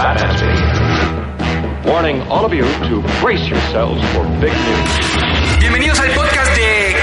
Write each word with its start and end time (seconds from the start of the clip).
badass 0.00 0.40
video. 0.40 1.92
Warning 1.92 2.22
all 2.32 2.46
of 2.46 2.54
you 2.54 2.64
to 2.88 3.02
brace 3.20 3.46
yourselves 3.46 4.00
for 4.14 4.24
big 4.40 4.52
news. 4.52 5.60
Bienvenidos 5.60 6.00
al 6.00 6.10
podcast 6.12 6.56
de 6.56 6.96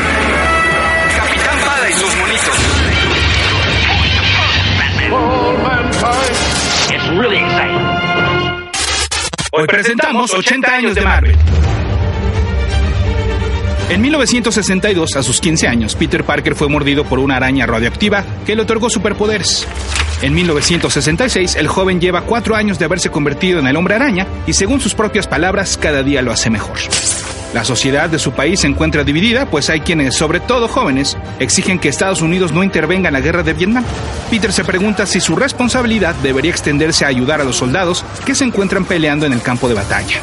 Capitán 1.15 1.59
Pada 1.63 1.89
y 1.89 1.93
sus 1.93 2.15
monitos. 2.18 2.57
All 5.13 5.57
mankind. 5.61 6.36
It's 6.89 7.07
really 7.20 7.38
exciting. 7.38 7.86
Hoy 9.52 9.68
presentamos 9.68 10.34
80 10.34 10.73
años 10.73 10.95
de 10.95 11.02
Marvel. 11.02 11.38
En 13.89 14.01
1962, 14.01 15.15
a 15.15 15.23
sus 15.23 15.39
15 15.39 15.65
años, 15.65 15.95
Peter 15.95 16.25
Parker 16.25 16.55
fue 16.55 16.67
mordido 16.67 17.05
por 17.05 17.20
una 17.20 17.38
araña 17.38 17.65
radioactiva 17.65 18.25
que 18.45 18.53
le 18.53 18.63
otorgó 18.63 18.89
superpoderes. 18.89 19.65
En 20.21 20.33
1966, 20.33 21.55
el 21.55 21.70
joven 21.70 22.02
lleva 22.02 22.23
cuatro 22.23 22.57
años 22.57 22.77
de 22.77 22.85
haberse 22.85 23.09
convertido 23.09 23.59
en 23.59 23.67
el 23.67 23.77
hombre 23.77 23.95
araña 23.95 24.27
y 24.45 24.52
según 24.52 24.81
sus 24.81 24.93
propias 24.93 25.26
palabras, 25.26 25.77
cada 25.77 26.03
día 26.03 26.21
lo 26.21 26.34
hace 26.34 26.49
mejor. 26.49 26.77
La 27.53 27.63
sociedad 27.63 28.09
de 28.09 28.20
su 28.20 28.34
país 28.34 28.59
se 28.59 28.67
encuentra 28.67 29.05
dividida, 29.05 29.49
pues 29.49 29.70
hay 29.70 29.79
quienes, 29.79 30.15
sobre 30.15 30.41
todo 30.41 30.67
jóvenes, 30.67 31.17
exigen 31.40 31.79
que 31.79 31.88
Estados 31.88 32.21
Unidos 32.21 32.51
no 32.51 32.63
intervenga 32.63 33.07
en 33.07 33.13
la 33.13 33.21
guerra 33.21 33.41
de 33.41 33.54
Vietnam. 33.54 33.85
Peter 34.29 34.51
se 34.51 34.65
pregunta 34.65 35.05
si 35.05 35.21
su 35.21 35.34
responsabilidad 35.38 36.13
debería 36.15 36.51
extenderse 36.51 37.05
a 37.05 37.07
ayudar 37.07 37.40
a 37.40 37.45
los 37.45 37.55
soldados 37.55 38.04
que 38.26 38.35
se 38.35 38.43
encuentran 38.43 38.84
peleando 38.84 39.26
en 39.26 39.31
el 39.31 39.41
campo 39.41 39.70
de 39.70 39.76
batalla. 39.76 40.21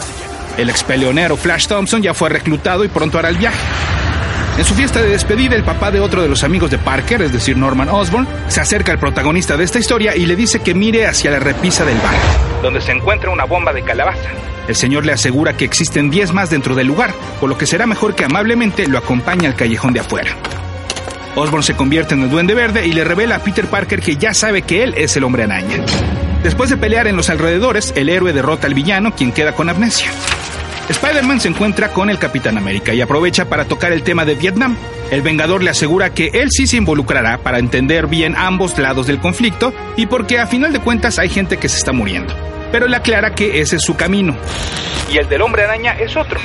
El 0.57 0.71
ex 0.71 0.85
peleonero 0.85 1.37
Flash 1.37 1.67
Thompson 1.67 2.01
ya 2.03 2.15
fue 2.15 2.29
reclutado 2.29 2.85
y 2.85 2.89
pronto 2.89 3.19
hará 3.19 3.29
el 3.29 3.37
viaje. 3.37 3.59
En 4.57 4.65
su 4.65 4.75
fiesta 4.75 5.03
de 5.03 5.09
despedida, 5.09 5.57
el 5.57 5.65
papá 5.65 5.91
de 5.91 5.99
otro 5.99 6.23
de 6.23 6.29
los 6.29 6.45
amigos 6.45 6.71
de 6.71 6.79
Parker, 6.79 7.23
es 7.23 7.33
decir, 7.33 7.57
Norman 7.57 7.89
Osborn, 7.89 8.29
se 8.47 8.61
acerca 8.61 8.93
al 8.93 9.01
protagonista 9.01 9.57
de 9.57 9.65
esta 9.65 9.81
historia 9.81 10.15
y 10.15 10.27
le 10.27 10.37
dice 10.37 10.61
que 10.61 10.75
mire 10.75 11.09
hacia 11.09 11.33
la 11.33 11.41
repisa 11.41 11.85
del 11.85 11.98
bar, 11.98 12.15
donde 12.62 12.81
se 12.81 12.93
encuentra 12.93 13.31
una 13.31 13.45
bomba 13.45 13.73
de 13.73 13.83
calabaza. 13.83 14.28
El 14.69 14.77
señor 14.77 15.05
le 15.05 15.12
asegura 15.12 15.56
que 15.56 15.65
existen 15.65 16.09
10 16.09 16.33
más 16.33 16.51
dentro 16.51 16.77
del 16.77 16.87
lugar, 16.87 17.12
por 17.41 17.48
lo 17.48 17.59
que 17.59 17.67
será 17.67 17.87
mejor 17.87 18.15
que 18.15 18.25
amablemente 18.25 18.87
lo 18.87 18.97
acompañe 18.97 19.48
al 19.48 19.56
callejón 19.56 19.93
de 19.93 20.00
afuera. 20.00 20.31
Osborn 21.34 21.65
se 21.65 21.75
convierte 21.75 22.15
en 22.15 22.23
el 22.23 22.31
Duende 22.31 22.55
Verde 22.55 22.87
y 22.87 22.93
le 22.93 23.03
revela 23.03 23.37
a 23.37 23.39
Peter 23.41 23.67
Parker 23.67 24.00
que 24.00 24.17
ya 24.17 24.33
sabe 24.34 24.62
que 24.62 24.84
él 24.84 24.95
es 24.97 25.17
el 25.17 25.25
hombre 25.25 25.43
araña. 25.43 25.84
Después 26.45 26.71
de 26.71 26.77
pelear 26.77 27.09
en 27.09 27.17
los 27.17 27.28
alrededores, 27.28 27.93
el 27.97 28.09
héroe 28.09 28.33
derrota 28.33 28.69
al 28.69 28.75
villano, 28.75 29.17
quien 29.17 29.33
queda 29.33 29.53
con 29.53 29.69
amnesia. 29.69 30.11
Spider-Man 30.89 31.41
se 31.41 31.49
encuentra 31.49 31.89
con 31.89 32.11
el 32.11 32.19
Capitán 32.19 32.59
América 32.59 32.93
y 32.93 33.01
aprovecha 33.01 33.47
para 33.47 33.65
tocar 33.65 33.93
el 33.93 34.03
tema 34.03 34.25
de 34.25 34.35
Vietnam. 34.35 34.77
El 35.11 35.23
Vengador 35.23 35.63
le 35.63 35.71
asegura 35.71 36.11
que 36.11 36.31
él 36.35 36.49
sí 36.51 36.67
se 36.67 36.77
involucrará 36.77 37.39
para 37.39 37.59
entender 37.59 38.07
bien 38.07 38.35
ambos 38.37 38.79
lados 38.79 39.07
del 39.07 39.19
conflicto 39.19 39.73
y 39.97 40.07
porque 40.07 40.39
a 40.39 40.47
final 40.47 40.73
de 40.73 40.81
cuentas 40.81 41.19
hay 41.19 41.31
gente 41.31 41.57
que 41.57 41.69
se 41.69 41.79
está 41.79 41.93
muriendo. 41.93 42.35
Pero 42.71 42.87
le 42.87 42.97
aclara 42.97 43.35
que 43.35 43.61
ese 43.61 43.77
es 43.77 43.83
su 43.83 43.97
camino. 43.97 44.37
Y 45.11 45.17
el 45.17 45.29
del 45.29 45.43
hombre 45.43 45.62
araña 45.62 45.93
es 45.93 46.17
otro. 46.17 46.39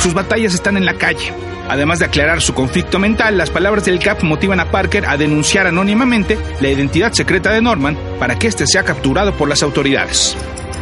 Sus 0.00 0.14
batallas 0.14 0.54
están 0.54 0.76
en 0.76 0.84
la 0.84 0.94
calle. 0.94 1.32
Además 1.68 1.98
de 1.98 2.04
aclarar 2.04 2.40
su 2.40 2.54
conflicto 2.54 3.00
mental, 3.00 3.36
las 3.36 3.50
palabras 3.50 3.84
del 3.84 3.98
Cap 3.98 4.22
motivan 4.22 4.60
a 4.60 4.70
Parker 4.70 5.04
a 5.06 5.16
denunciar 5.16 5.66
anónimamente 5.66 6.38
la 6.60 6.68
identidad 6.68 7.12
secreta 7.12 7.50
de 7.50 7.60
Norman 7.60 7.98
para 8.20 8.38
que 8.38 8.46
éste 8.46 8.66
sea 8.68 8.84
capturado 8.84 9.32
por 9.36 9.48
las 9.48 9.64
autoridades. 9.64 10.36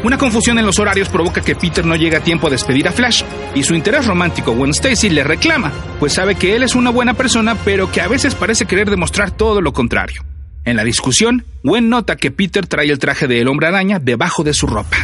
Una 0.05 0.19
confusión 0.19 0.59
en 0.59 0.67
los 0.67 0.79
horarios 0.79 1.09
provoca 1.09 1.41
que 1.41 1.57
Peter 1.57 1.85
no 1.85 1.97
llegue 1.97 2.17
a 2.17 2.21
tiempo 2.21 2.49
a 2.49 2.51
despedir 2.51 2.87
a 2.87 2.93
Flash, 2.93 3.25
y 3.55 3.63
su 3.63 3.75
interés 3.75 4.07
romántico 4.07 4.53
Gwen 4.53 4.73
Stacy 4.73 5.09
le 5.09 5.25
reclama, 5.25 5.73
pues 5.99 6.13
sabe 6.13 6.35
que 6.35 6.55
él 6.55 6.63
es 6.63 6.75
una 6.75 6.91
buena 6.91 7.15
persona, 7.15 7.57
pero 7.65 7.91
que 7.91 8.03
a 8.03 8.09
veces 8.09 8.35
parece 8.35 8.67
querer 8.67 8.91
demostrar 8.91 9.31
todo 9.31 9.63
lo 9.63 9.73
contrario. 9.73 10.23
En 10.67 10.77
la 10.77 10.85
discusión, 10.85 11.47
Gwen 11.63 11.89
nota 11.89 12.17
que 12.17 12.31
Peter 12.31 12.67
trae 12.67 12.91
el 12.91 12.99
traje 12.99 13.27
del 13.27 13.49
hombre 13.49 13.69
araña 13.69 13.99
debajo 13.99 14.45
de 14.45 14.53
su 14.53 14.67
ropa. 14.67 14.97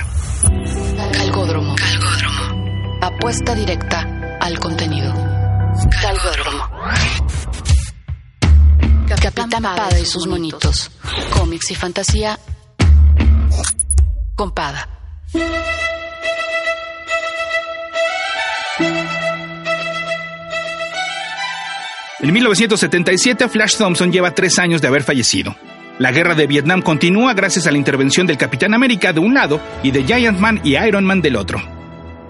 Calgódromo. 1.13 1.75
Calgódromo. 1.77 2.99
Apuesta 3.01 3.55
directa 3.55 4.39
al 4.39 4.59
contenido. 4.59 5.15
Calgódromo. 6.03 6.69
Capitán 9.09 9.51
Pada 9.63 9.99
y 9.99 10.05
sus 10.05 10.27
monitos. 10.27 10.91
Cómics 11.31 11.71
y 11.71 11.75
fantasía. 11.75 12.39
En 22.23 22.33
1977, 22.33 23.49
Flash 23.49 23.77
Thompson 23.77 24.13
lleva 24.13 24.35
tres 24.35 24.59
años 24.59 24.83
de 24.83 24.89
haber 24.89 25.03
fallecido. 25.03 25.57
La 25.99 26.13
guerra 26.13 26.35
de 26.35 26.47
Vietnam 26.47 26.83
continúa 26.83 27.35
gracias 27.35 27.67
a 27.67 27.71
la 27.71 27.79
intervención 27.79 28.27
del 28.27 28.39
Capitán 28.39 28.75
América 28.75 29.13
de 29.13 29.21
un 29.21 29.35
lado 29.35 29.61
y 29.83 29.91
de 29.91 30.05
Giant 30.05 30.39
Man 30.39 30.61
y 30.65 30.77
Iron 30.77 31.05
Man 31.05 31.23
del 31.23 31.37
otro. 31.37 31.80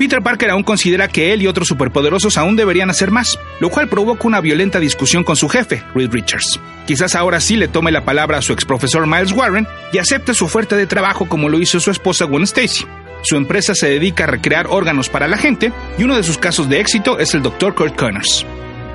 Peter 0.00 0.22
Parker 0.22 0.48
aún 0.48 0.62
considera 0.62 1.08
que 1.08 1.34
él 1.34 1.42
y 1.42 1.46
otros 1.46 1.68
superpoderosos 1.68 2.38
aún 2.38 2.56
deberían 2.56 2.88
hacer 2.88 3.10
más, 3.10 3.38
lo 3.60 3.68
cual 3.68 3.86
provoca 3.86 4.26
una 4.26 4.40
violenta 4.40 4.80
discusión 4.80 5.24
con 5.24 5.36
su 5.36 5.46
jefe, 5.46 5.82
Reed 5.94 6.10
Richards. 6.10 6.58
Quizás 6.86 7.14
ahora 7.14 7.38
sí 7.38 7.54
le 7.54 7.68
tome 7.68 7.92
la 7.92 8.02
palabra 8.02 8.38
a 8.38 8.40
su 8.40 8.54
ex 8.54 8.64
profesor 8.64 9.06
Miles 9.06 9.32
Warren 9.32 9.68
y 9.92 9.98
acepte 9.98 10.32
su 10.32 10.46
oferta 10.46 10.74
de 10.74 10.86
trabajo 10.86 11.28
como 11.28 11.50
lo 11.50 11.60
hizo 11.60 11.80
su 11.80 11.90
esposa 11.90 12.24
Gwen 12.24 12.44
Stacy. 12.44 12.86
Su 13.24 13.36
empresa 13.36 13.74
se 13.74 13.90
dedica 13.90 14.24
a 14.24 14.28
recrear 14.28 14.68
órganos 14.70 15.10
para 15.10 15.28
la 15.28 15.36
gente 15.36 15.70
y 15.98 16.04
uno 16.04 16.16
de 16.16 16.22
sus 16.22 16.38
casos 16.38 16.70
de 16.70 16.80
éxito 16.80 17.18
es 17.18 17.34
el 17.34 17.42
Dr. 17.42 17.74
Kurt 17.74 17.94
Connors. 17.94 18.46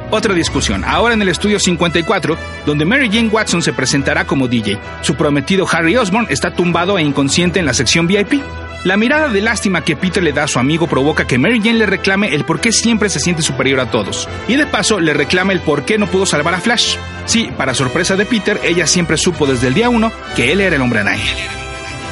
Otra 0.10 0.34
discusión, 0.34 0.84
ahora 0.84 1.14
en 1.14 1.22
el 1.22 1.30
estudio 1.30 1.60
54, 1.60 2.36
donde 2.66 2.86
Mary 2.86 3.10
Jane 3.12 3.30
Watson 3.30 3.62
se 3.62 3.74
presentará 3.74 4.26
como 4.26 4.48
DJ. 4.48 4.80
Su 5.02 5.14
prometido 5.14 5.68
Harry 5.72 5.98
Osborn 5.98 6.26
está 6.32 6.56
tumbado 6.56 6.98
e 6.98 7.04
inconsciente 7.04 7.60
en 7.60 7.68
la 7.68 7.76
sección 7.76 8.08
VIP. 8.08 8.42
La 8.86 8.98
mirada 8.98 9.30
de 9.30 9.42
lástima 9.42 9.82
que 9.82 9.96
Peter 9.96 10.22
le 10.22 10.32
da 10.32 10.44
a 10.44 10.48
su 10.48 10.60
amigo 10.60 10.86
provoca 10.86 11.26
que 11.26 11.40
Mary 11.40 11.58
Jane 11.58 11.80
le 11.80 11.86
reclame 11.88 12.36
el 12.36 12.46
por 12.46 12.62
qué 12.62 12.72
siempre 12.72 13.10
se 13.10 13.20
siente 13.20 13.42
superior 13.42 13.80
a 13.80 13.90
todos. 13.90 14.30
Y 14.48 14.58
de 14.58 14.68
paso 14.68 15.00
le 15.00 15.16
reclama 15.16 15.54
el 15.54 15.60
por 15.62 15.86
qué 15.86 15.98
no 15.98 16.06
pudo 16.06 16.28
salvar 16.28 16.54
a 16.54 16.60
Flash. 16.60 16.98
Sí, 17.26 17.50
para 17.58 17.74
sorpresa 17.74 18.16
de 18.16 18.28
Peter, 18.28 18.60
ella 18.64 18.86
siempre 18.86 19.18
supo 19.18 19.48
desde 19.48 19.70
el 19.70 19.74
día 19.74 19.90
1 19.90 20.12
que 20.36 20.52
él 20.52 20.62
era 20.62 20.76
el 20.76 20.84
hombre 20.84 21.00
araña. 21.00 21.24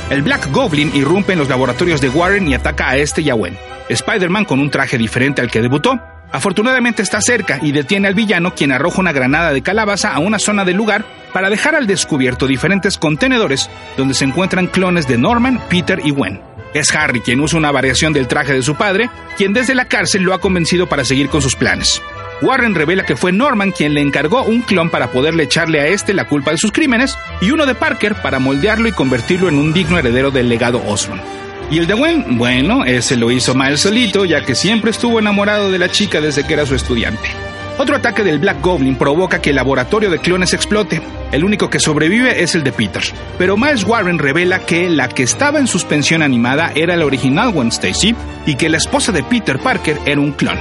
El 0.09 0.23
Black 0.23 0.51
Goblin 0.51 0.89
irrumpe 0.95 1.33
en 1.33 1.39
los 1.39 1.47
laboratorios 1.47 2.01
de 2.01 2.09
Warren 2.09 2.47
y 2.47 2.55
ataca 2.55 2.89
a 2.89 2.97
este 2.97 3.21
y 3.21 3.29
a 3.29 3.35
Gwen. 3.35 3.55
Spider-Man, 3.89 4.45
con 4.45 4.59
un 4.59 4.71
traje 4.71 4.97
diferente 4.97 5.41
al 5.41 5.51
que 5.51 5.61
debutó, 5.61 6.01
afortunadamente 6.31 7.03
está 7.03 7.21
cerca 7.21 7.59
y 7.61 7.71
detiene 7.71 8.07
al 8.07 8.15
villano 8.15 8.55
quien 8.55 8.71
arroja 8.71 8.99
una 8.99 9.11
granada 9.11 9.53
de 9.53 9.61
calabaza 9.61 10.11
a 10.11 10.17
una 10.17 10.39
zona 10.39 10.65
del 10.65 10.77
lugar 10.77 11.05
para 11.33 11.51
dejar 11.51 11.75
al 11.75 11.85
descubierto 11.85 12.47
diferentes 12.47 12.97
contenedores 12.97 13.69
donde 13.95 14.15
se 14.15 14.25
encuentran 14.25 14.65
clones 14.65 15.07
de 15.07 15.19
Norman, 15.19 15.61
Peter 15.69 16.01
y 16.03 16.09
Gwen. 16.09 16.52
Es 16.73 16.93
Harry 16.95 17.21
quien 17.21 17.39
usa 17.39 17.59
una 17.59 17.71
variación 17.71 18.13
del 18.13 18.27
traje 18.27 18.53
de 18.53 18.63
su 18.63 18.75
padre, 18.75 19.09
quien 19.37 19.53
desde 19.53 19.75
la 19.75 19.85
cárcel 19.85 20.23
lo 20.23 20.33
ha 20.33 20.41
convencido 20.41 20.87
para 20.87 21.05
seguir 21.05 21.29
con 21.29 21.41
sus 21.41 21.55
planes. 21.55 22.01
Warren 22.41 22.75
revela 22.75 23.05
que 23.05 23.15
fue 23.15 23.31
Norman 23.31 23.71
quien 23.71 23.93
le 23.93 24.01
encargó 24.01 24.43
un 24.43 24.61
clon 24.61 24.89
para 24.89 25.11
poderle 25.11 25.43
echarle 25.43 25.79
a 25.79 25.87
este 25.87 26.13
la 26.13 26.27
culpa 26.27 26.51
de 26.51 26.57
sus 26.57 26.71
crímenes 26.71 27.17
y 27.41 27.51
uno 27.51 27.65
de 27.65 27.75
Parker 27.75 28.15
para 28.15 28.39
moldearlo 28.39 28.87
y 28.87 28.91
convertirlo 28.91 29.49
en 29.49 29.57
un 29.57 29.71
digno 29.71 29.97
heredero 29.97 30.31
del 30.31 30.49
legado 30.49 30.83
Osborn. 30.85 31.21
Y 31.69 31.77
el 31.77 31.87
de 31.87 31.93
Gwen, 31.93 32.37
bueno, 32.37 32.85
ese 32.85 33.15
lo 33.15 33.31
hizo 33.31 33.55
Miles 33.55 33.81
solito, 33.81 34.25
ya 34.25 34.43
que 34.43 34.55
siempre 34.55 34.91
estuvo 34.91 35.19
enamorado 35.19 35.71
de 35.71 35.79
la 35.79 35.89
chica 35.89 36.21
desde 36.21 36.45
que 36.45 36.53
era 36.53 36.65
su 36.65 36.75
estudiante. 36.75 37.29
Otro 37.77 37.95
ataque 37.95 38.23
del 38.23 38.39
Black 38.39 38.61
Goblin 38.61 38.95
provoca 38.95 39.41
que 39.41 39.49
el 39.49 39.55
laboratorio 39.55 40.09
de 40.11 40.19
clones 40.19 40.53
explote. 40.53 41.01
El 41.31 41.43
único 41.43 41.69
que 41.69 41.79
sobrevive 41.79 42.43
es 42.43 42.53
el 42.53 42.63
de 42.63 42.71
Peter. 42.71 43.01
Pero 43.37 43.57
Miles 43.57 43.83
Warren 43.83 44.19
revela 44.19 44.59
que 44.59 44.89
la 44.89 45.09
que 45.09 45.23
estaba 45.23 45.59
en 45.59 45.67
suspensión 45.67 46.21
animada 46.21 46.71
era 46.75 46.95
la 46.95 47.05
original 47.05 47.51
Gwen 47.51 47.69
Stacy 47.69 48.15
y 48.45 48.55
que 48.55 48.69
la 48.69 48.77
esposa 48.77 49.11
de 49.11 49.23
Peter 49.23 49.57
Parker 49.57 49.99
era 50.05 50.21
un 50.21 50.33
clon. 50.33 50.57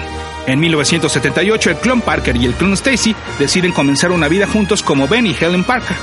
En 0.46 0.58
1978, 0.58 1.70
el 1.70 1.76
clon 1.76 2.00
Parker 2.00 2.36
y 2.36 2.46
el 2.46 2.54
clon 2.54 2.72
Stacy 2.72 3.14
deciden 3.38 3.72
comenzar 3.72 4.10
una 4.10 4.28
vida 4.28 4.46
juntos 4.46 4.82
como 4.82 5.06
Ben 5.06 5.26
y 5.26 5.36
Helen 5.38 5.64
Parker. 5.64 5.96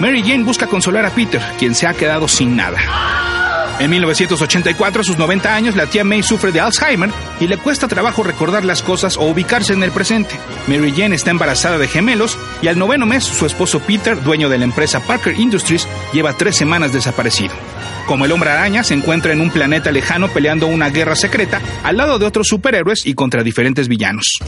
Mary 0.00 0.22
Jane 0.22 0.44
busca 0.44 0.66
consolar 0.66 1.06
a 1.06 1.10
Peter, 1.10 1.40
quien 1.58 1.74
se 1.74 1.86
ha 1.86 1.94
quedado 1.94 2.28
sin 2.28 2.56
nada. 2.56 3.35
En 3.78 3.90
1984, 3.90 5.02
a 5.02 5.04
sus 5.04 5.18
90 5.18 5.54
años, 5.54 5.76
la 5.76 5.84
tía 5.84 6.02
May 6.02 6.22
sufre 6.22 6.50
de 6.50 6.60
Alzheimer 6.60 7.10
y 7.40 7.46
le 7.46 7.58
cuesta 7.58 7.86
trabajo 7.86 8.22
recordar 8.22 8.64
las 8.64 8.82
cosas 8.82 9.18
o 9.18 9.24
ubicarse 9.24 9.74
en 9.74 9.82
el 9.82 9.90
presente. 9.90 10.34
Mary 10.66 10.94
Jane 10.96 11.14
está 11.14 11.30
embarazada 11.30 11.76
de 11.76 11.86
gemelos 11.86 12.38
y 12.62 12.68
al 12.68 12.78
noveno 12.78 13.04
mes, 13.04 13.24
su 13.24 13.44
esposo 13.44 13.80
Peter, 13.80 14.22
dueño 14.22 14.48
de 14.48 14.56
la 14.56 14.64
empresa 14.64 15.00
Parker 15.00 15.38
Industries, 15.38 15.86
lleva 16.14 16.32
tres 16.32 16.56
semanas 16.56 16.94
desaparecido. 16.94 17.52
Como 18.06 18.24
el 18.24 18.32
hombre 18.32 18.48
araña, 18.48 18.82
se 18.82 18.94
encuentra 18.94 19.34
en 19.34 19.42
un 19.42 19.50
planeta 19.50 19.92
lejano 19.92 20.28
peleando 20.28 20.68
una 20.68 20.88
guerra 20.88 21.14
secreta 21.14 21.60
al 21.84 21.98
lado 21.98 22.18
de 22.18 22.24
otros 22.24 22.46
superhéroes 22.48 23.04
y 23.04 23.12
contra 23.12 23.42
diferentes 23.42 23.88
villanos. 23.88 24.38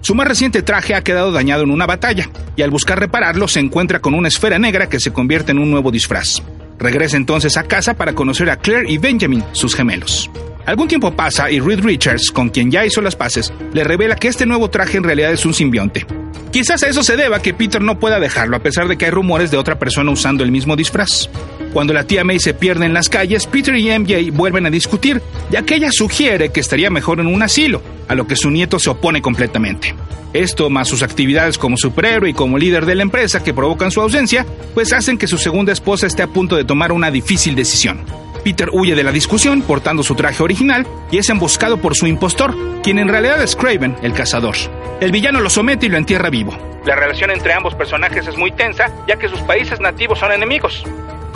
Su 0.00 0.14
más 0.14 0.28
reciente 0.28 0.62
traje 0.62 0.94
ha 0.94 1.02
quedado 1.02 1.32
dañado 1.32 1.64
en 1.64 1.72
una 1.72 1.86
batalla, 1.86 2.30
y 2.54 2.62
al 2.62 2.70
buscar 2.70 3.00
repararlo 3.00 3.48
se 3.48 3.58
encuentra 3.58 3.98
con 3.98 4.14
una 4.14 4.28
esfera 4.28 4.60
negra 4.60 4.88
que 4.88 5.00
se 5.00 5.12
convierte 5.12 5.50
en 5.50 5.58
un 5.58 5.70
nuevo 5.72 5.90
disfraz. 5.90 6.40
Regresa 6.80 7.18
entonces 7.18 7.58
a 7.58 7.64
casa 7.64 7.94
para 7.94 8.14
conocer 8.14 8.48
a 8.48 8.56
Claire 8.56 8.90
y 8.90 8.96
Benjamin, 8.96 9.44
sus 9.52 9.74
gemelos. 9.74 10.30
Algún 10.64 10.88
tiempo 10.88 11.14
pasa 11.14 11.50
y 11.50 11.60
Reed 11.60 11.80
Richards, 11.80 12.30
con 12.30 12.48
quien 12.48 12.70
ya 12.70 12.86
hizo 12.86 13.02
las 13.02 13.16
paces, 13.16 13.52
le 13.72 13.84
revela 13.84 14.16
que 14.16 14.28
este 14.28 14.46
nuevo 14.46 14.70
traje 14.70 14.96
en 14.96 15.04
realidad 15.04 15.32
es 15.32 15.44
un 15.44 15.52
simbionte. 15.52 16.06
Quizás 16.50 16.82
a 16.82 16.88
eso 16.88 17.02
se 17.02 17.16
deba 17.16 17.42
que 17.42 17.54
Peter 17.54 17.82
no 17.82 17.98
pueda 17.98 18.18
dejarlo, 18.18 18.56
a 18.56 18.62
pesar 18.62 18.88
de 18.88 18.96
que 18.96 19.04
hay 19.04 19.10
rumores 19.10 19.50
de 19.50 19.58
otra 19.58 19.78
persona 19.78 20.10
usando 20.10 20.42
el 20.42 20.50
mismo 20.50 20.74
disfraz. 20.74 21.28
Cuando 21.72 21.92
la 21.92 22.04
tía 22.04 22.24
May 22.24 22.40
se 22.40 22.54
pierde 22.54 22.86
en 22.86 22.94
las 22.94 23.08
calles, 23.08 23.46
Peter 23.46 23.76
y 23.76 23.96
MJ 23.96 24.32
vuelven 24.32 24.66
a 24.66 24.70
discutir, 24.70 25.20
ya 25.50 25.62
que 25.62 25.76
ella 25.76 25.90
sugiere 25.92 26.50
que 26.50 26.60
estaría 26.60 26.90
mejor 26.90 27.20
en 27.20 27.26
un 27.26 27.42
asilo, 27.42 27.82
a 28.10 28.16
lo 28.16 28.26
que 28.26 28.34
su 28.34 28.50
nieto 28.50 28.80
se 28.80 28.90
opone 28.90 29.22
completamente. 29.22 29.94
Esto, 30.32 30.68
más 30.68 30.88
sus 30.88 31.04
actividades 31.04 31.56
como 31.58 31.76
superhéroe 31.76 32.30
y 32.30 32.34
como 32.34 32.58
líder 32.58 32.84
de 32.84 32.96
la 32.96 33.04
empresa 33.04 33.44
que 33.44 33.54
provocan 33.54 33.92
su 33.92 34.00
ausencia, 34.00 34.44
pues 34.74 34.92
hacen 34.92 35.16
que 35.16 35.28
su 35.28 35.38
segunda 35.38 35.72
esposa 35.72 36.08
esté 36.08 36.24
a 36.24 36.26
punto 36.26 36.56
de 36.56 36.64
tomar 36.64 36.90
una 36.90 37.12
difícil 37.12 37.54
decisión. 37.54 38.00
Peter 38.42 38.68
huye 38.72 38.96
de 38.96 39.04
la 39.04 39.12
discusión 39.12 39.62
portando 39.62 40.02
su 40.02 40.16
traje 40.16 40.42
original 40.42 40.88
y 41.12 41.18
es 41.18 41.30
emboscado 41.30 41.76
por 41.76 41.94
su 41.94 42.08
impostor, 42.08 42.56
quien 42.82 42.98
en 42.98 43.06
realidad 43.06 43.40
es 43.44 43.54
Craven, 43.54 43.94
el 44.02 44.12
cazador. 44.12 44.56
El 45.00 45.12
villano 45.12 45.40
lo 45.40 45.48
somete 45.48 45.86
y 45.86 45.88
lo 45.88 45.96
entierra 45.96 46.30
vivo. 46.30 46.58
La 46.84 46.96
relación 46.96 47.30
entre 47.30 47.52
ambos 47.52 47.76
personajes 47.76 48.26
es 48.26 48.36
muy 48.36 48.50
tensa, 48.50 48.92
ya 49.06 49.14
que 49.14 49.28
sus 49.28 49.40
países 49.42 49.78
nativos 49.78 50.18
son 50.18 50.32
enemigos. 50.32 50.82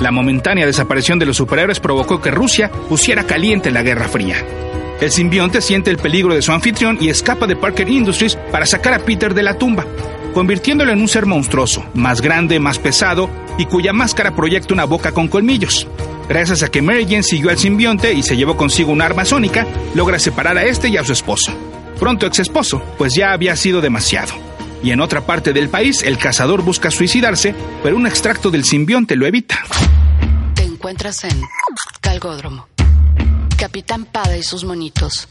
La 0.01 0.11
momentánea 0.11 0.67
desaparición 0.67 1.21
de 1.21 1.27
los 1.27 1.37
superhéroes 1.37 1.79
provocó 1.79 2.21
que 2.21 2.33
Rusia 2.33 2.69
pusiera 2.89 3.23
caliente 3.23 3.71
la 3.71 3.85
Guerra 3.85 4.09
Fría. 4.09 4.45
El 5.01 5.11
simbionte 5.11 5.61
siente 5.61 5.91
el 5.91 5.99
peligro 5.99 6.35
de 6.35 6.43
su 6.43 6.53
anfitrión 6.53 6.99
y 7.01 7.09
escapa 7.09 7.47
de 7.47 7.57
Parker 7.57 7.89
Industries 7.89 8.37
para 8.51 8.67
sacar 8.67 8.95
a 8.95 9.01
Peter 9.01 9.35
de 9.35 9.43
la 9.43 9.59
tumba, 9.59 9.85
convirtiéndolo 10.33 10.93
en 10.93 11.01
un 11.01 11.09
ser 11.09 11.27
monstruoso, 11.27 11.85
más 11.95 12.21
grande, 12.21 12.61
más 12.61 12.79
pesado 12.79 13.29
y 13.59 13.67
cuya 13.67 13.93
máscara 13.93 14.35
proyecta 14.35 14.75
una 14.75 14.85
boca 14.85 15.13
con 15.13 15.29
colmillos. 15.29 15.87
Gracias 16.29 16.63
a 16.63 16.71
que 16.71 16.81
Mary 16.81 17.05
Jane 17.05 17.23
siguió 17.23 17.51
al 17.51 17.59
simbionte 17.59 18.15
y 18.15 18.23
se 18.23 18.37
llevó 18.37 18.57
consigo 18.57 18.93
un 18.93 19.03
arma 19.03 19.25
sónica, 19.25 19.67
logra 19.95 20.19
separar 20.19 20.57
a 20.57 20.65
este 20.65 20.89
y 20.89 20.97
a 20.97 21.05
su 21.05 21.13
esposo. 21.13 21.53
Pronto 21.99 22.27
ex 22.27 22.39
esposo, 22.39 22.83
pues 22.97 23.15
ya 23.15 23.33
había 23.33 23.57
sido 23.57 23.81
demasiado. 23.81 24.33
Y 24.83 24.91
en 24.91 25.01
otra 25.01 25.23
parte 25.23 25.53
del 25.53 25.69
país, 25.69 26.03
el 26.03 26.19
cazador 26.19 26.63
busca 26.63 26.91
suicidarse, 26.91 27.55
pero 27.83 27.97
un 27.97 28.07
extracto 28.07 28.51
del 28.51 28.65
simbionte 28.65 29.17
lo 29.17 29.27
evita. 29.27 29.59
Te 30.55 30.63
encuentras 30.63 31.25
en 31.25 31.41
Calgódromo. 32.01 32.67
Capitán 33.65 34.05
Pada 34.05 34.37
y 34.37 34.43
sus 34.43 34.63
monitos. 34.63 35.27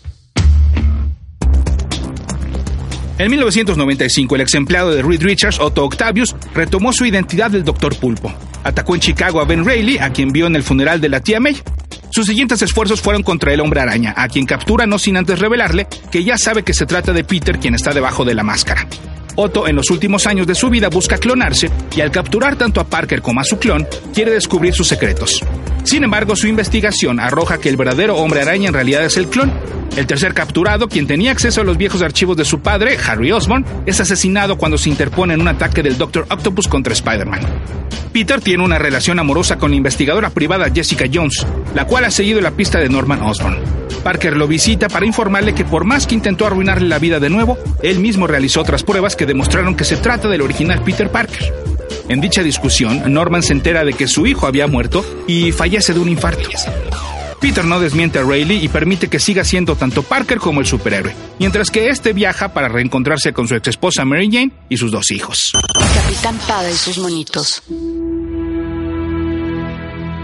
En 3.19 3.29
1995, 3.29 4.33
el 4.33 4.41
ex 4.41 4.55
empleado 4.55 4.89
de 4.89 5.03
Reed 5.03 5.21
Richards, 5.21 5.59
Otto 5.59 5.83
Octavius, 5.83 6.35
retomó 6.55 6.91
su 6.93 7.05
identidad 7.05 7.51
del 7.51 7.63
Dr. 7.63 7.95
Pulpo. 7.95 8.33
Atacó 8.63 8.95
en 8.95 9.01
Chicago 9.01 9.39
a 9.39 9.45
Ben 9.45 9.63
Reilly, 9.63 9.99
a 9.99 10.11
quien 10.11 10.31
vio 10.31 10.47
en 10.47 10.55
el 10.55 10.63
funeral 10.63 10.99
de 10.99 11.09
la 11.09 11.19
tía 11.19 11.39
May. 11.39 11.61
Sus 12.09 12.25
siguientes 12.25 12.59
esfuerzos 12.63 13.01
fueron 13.01 13.21
contra 13.21 13.53
el 13.53 13.59
hombre 13.59 13.81
araña, 13.81 14.15
a 14.17 14.27
quien 14.27 14.47
captura 14.47 14.87
no 14.87 14.97
sin 14.97 15.15
antes 15.15 15.37
revelarle 15.37 15.85
que 16.09 16.23
ya 16.23 16.35
sabe 16.35 16.63
que 16.63 16.73
se 16.73 16.87
trata 16.87 17.13
de 17.13 17.23
Peter 17.23 17.59
quien 17.59 17.75
está 17.75 17.93
debajo 17.93 18.25
de 18.25 18.33
la 18.33 18.41
máscara. 18.41 18.87
Otto 19.35 19.67
en 19.67 19.75
los 19.75 19.91
últimos 19.91 20.25
años 20.25 20.47
de 20.47 20.55
su 20.55 20.71
vida 20.71 20.89
busca 20.89 21.19
clonarse 21.19 21.69
y 21.95 22.01
al 22.01 22.09
capturar 22.09 22.55
tanto 22.55 22.81
a 22.81 22.85
Parker 22.85 23.21
como 23.21 23.41
a 23.41 23.43
su 23.43 23.59
clon, 23.59 23.87
quiere 24.11 24.31
descubrir 24.31 24.73
sus 24.73 24.87
secretos. 24.87 25.39
Sin 25.83 26.03
embargo, 26.03 26.35
su 26.35 26.47
investigación 26.47 27.19
arroja 27.19 27.59
que 27.59 27.69
el 27.69 27.77
verdadero 27.77 28.15
hombre 28.15 28.41
araña 28.41 28.69
en 28.69 28.73
realidad 28.73 29.03
es 29.03 29.17
el 29.17 29.27
clon. 29.27 29.51
El 29.95 30.07
tercer 30.07 30.33
capturado, 30.33 30.87
quien 30.87 31.05
tenía 31.05 31.31
acceso 31.31 31.61
a 31.61 31.63
los 31.63 31.77
viejos 31.77 32.01
archivos 32.01 32.35
de 32.35 32.45
su 32.45 32.59
padre, 32.61 32.97
Harry 33.05 33.31
Osborn, 33.31 33.65
es 33.85 33.99
asesinado 33.99 34.57
cuando 34.57 34.77
se 34.77 34.89
interpone 34.89 35.35
en 35.35 35.41
un 35.41 35.47
ataque 35.47 35.83
del 35.83 35.97
Dr. 35.97 36.25
Octopus 36.29 36.67
contra 36.67 36.93
Spider-Man. 36.93 37.41
Peter 38.11 38.41
tiene 38.41 38.63
una 38.63 38.77
relación 38.77 39.19
amorosa 39.19 39.57
con 39.57 39.71
la 39.71 39.77
investigadora 39.77 40.29
privada 40.29 40.71
Jessica 40.73 41.05
Jones, 41.11 41.45
la 41.75 41.85
cual 41.85 42.05
ha 42.05 42.11
seguido 42.11 42.41
la 42.41 42.51
pista 42.51 42.79
de 42.79 42.89
Norman 42.89 43.21
Osborn. 43.21 43.57
Parker 44.03 44.35
lo 44.35 44.47
visita 44.47 44.87
para 44.87 45.05
informarle 45.05 45.53
que 45.53 45.65
por 45.65 45.85
más 45.85 46.07
que 46.07 46.15
intentó 46.15 46.45
arruinarle 46.45 46.87
la 46.87 46.99
vida 46.99 47.19
de 47.19 47.29
nuevo, 47.29 47.57
él 47.81 47.99
mismo 47.99 48.27
realizó 48.27 48.61
otras 48.61 48.83
pruebas 48.83 49.15
que 49.15 49.25
demostraron 49.25 49.75
que 49.75 49.83
se 49.83 49.97
trata 49.97 50.27
del 50.27 50.41
original 50.41 50.81
Peter 50.83 51.09
Parker. 51.09 51.53
En 52.09 52.21
dicha 52.21 52.43
discusión, 52.43 53.13
Norman 53.13 53.43
se 53.43 53.53
entera 53.53 53.85
de 53.85 53.93
que 53.93 54.07
su 54.07 54.27
hijo 54.27 54.45
había 54.45 54.67
muerto 54.67 55.05
y 55.27 55.51
fallece 55.51 55.93
de 55.93 55.99
un 55.99 56.09
infarto. 56.09 56.49
Peter 57.39 57.65
no 57.65 57.79
desmiente 57.79 58.19
a 58.19 58.23
Rayleigh 58.23 58.63
y 58.63 58.69
permite 58.69 59.09
que 59.09 59.19
siga 59.19 59.43
siendo 59.43 59.75
tanto 59.75 60.01
Parker 60.01 60.37
como 60.37 60.61
el 60.61 60.65
superhéroe, 60.65 61.13
mientras 61.39 61.69
que 61.69 61.89
este 61.89 62.13
viaja 62.13 62.53
para 62.53 62.69
reencontrarse 62.69 63.33
con 63.33 63.47
su 63.47 63.55
ex 63.55 63.67
esposa 63.67 64.05
Mary 64.05 64.29
Jane 64.31 64.51
y 64.69 64.77
sus 64.77 64.91
dos 64.91 65.11
hijos. 65.11 65.51
Capitán 65.93 66.39
Pada 66.47 66.69
y 66.71 66.75
sus 66.75 66.97
monitos. 66.99 67.61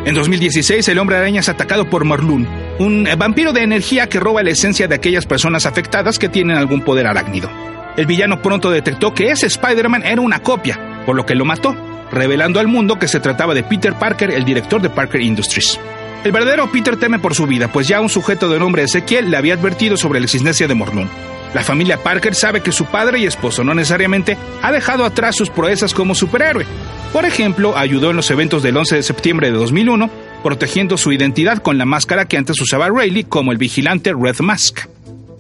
En 0.05 0.15
2016, 0.15 0.87
el 0.87 0.97
hombre 0.97 1.17
araña 1.17 1.41
es 1.41 1.49
atacado 1.49 1.89
por 1.89 2.05
Morlun, 2.05 2.47
un 2.79 3.07
vampiro 3.17 3.51
de 3.51 3.63
energía 3.63 4.07
que 4.07 4.19
roba 4.19 4.41
la 4.41 4.51
esencia 4.51 4.87
de 4.87 4.95
aquellas 4.95 5.25
personas 5.25 5.65
afectadas 5.65 6.19
que 6.19 6.29
tienen 6.29 6.55
algún 6.55 6.81
poder 6.81 7.05
arácnido. 7.05 7.49
El 7.97 8.05
villano 8.05 8.41
pronto 8.41 8.71
detectó 8.71 9.13
que 9.13 9.29
ese 9.29 9.47
Spider-Man 9.47 10.03
era 10.05 10.21
una 10.21 10.41
copia, 10.41 10.88
por 11.05 11.15
lo 11.15 11.25
que 11.25 11.35
lo 11.35 11.45
mató, 11.45 11.75
revelando 12.11 12.59
al 12.59 12.67
mundo 12.67 12.99
que 12.99 13.07
se 13.07 13.19
trataba 13.19 13.53
de 13.53 13.63
Peter 13.63 13.93
Parker, 13.93 14.31
el 14.31 14.45
director 14.45 14.81
de 14.81 14.89
Parker 14.89 15.21
Industries. 15.21 15.79
El 16.23 16.31
verdadero 16.31 16.69
Peter 16.71 16.97
teme 16.97 17.19
por 17.19 17.33
su 17.33 17.47
vida, 17.47 17.71
pues 17.71 17.87
ya 17.87 18.01
un 18.01 18.09
sujeto 18.09 18.49
de 18.49 18.59
nombre 18.59 18.83
Ezequiel 18.83 19.31
le 19.31 19.37
había 19.37 19.53
advertido 19.53 19.95
sobre 19.95 20.19
la 20.19 20.25
existencia 20.25 20.67
de 20.67 20.75
Morlun. 20.75 21.09
La 21.53 21.63
familia 21.63 21.97
Parker 21.97 22.35
sabe 22.35 22.61
que 22.61 22.71
su 22.71 22.85
padre 22.85 23.19
y 23.19 23.25
esposo 23.25 23.63
no 23.63 23.73
necesariamente 23.73 24.37
ha 24.61 24.71
dejado 24.71 25.03
atrás 25.03 25.35
sus 25.35 25.49
proezas 25.49 25.93
como 25.93 26.13
superhéroe. 26.13 26.65
Por 27.11 27.25
ejemplo, 27.25 27.75
ayudó 27.75 28.11
en 28.11 28.17
los 28.17 28.29
eventos 28.29 28.61
del 28.61 28.77
11 28.77 28.97
de 28.97 29.03
septiembre 29.03 29.51
de 29.51 29.57
2001, 29.57 30.09
protegiendo 30.43 30.97
su 30.97 31.11
identidad 31.11 31.57
con 31.57 31.79
la 31.79 31.85
máscara 31.85 32.25
que 32.25 32.37
antes 32.37 32.61
usaba 32.61 32.89
Rayleigh 32.89 33.23
como 33.23 33.51
el 33.51 33.57
vigilante 33.57 34.13
Red 34.13 34.41
Mask. 34.41 34.81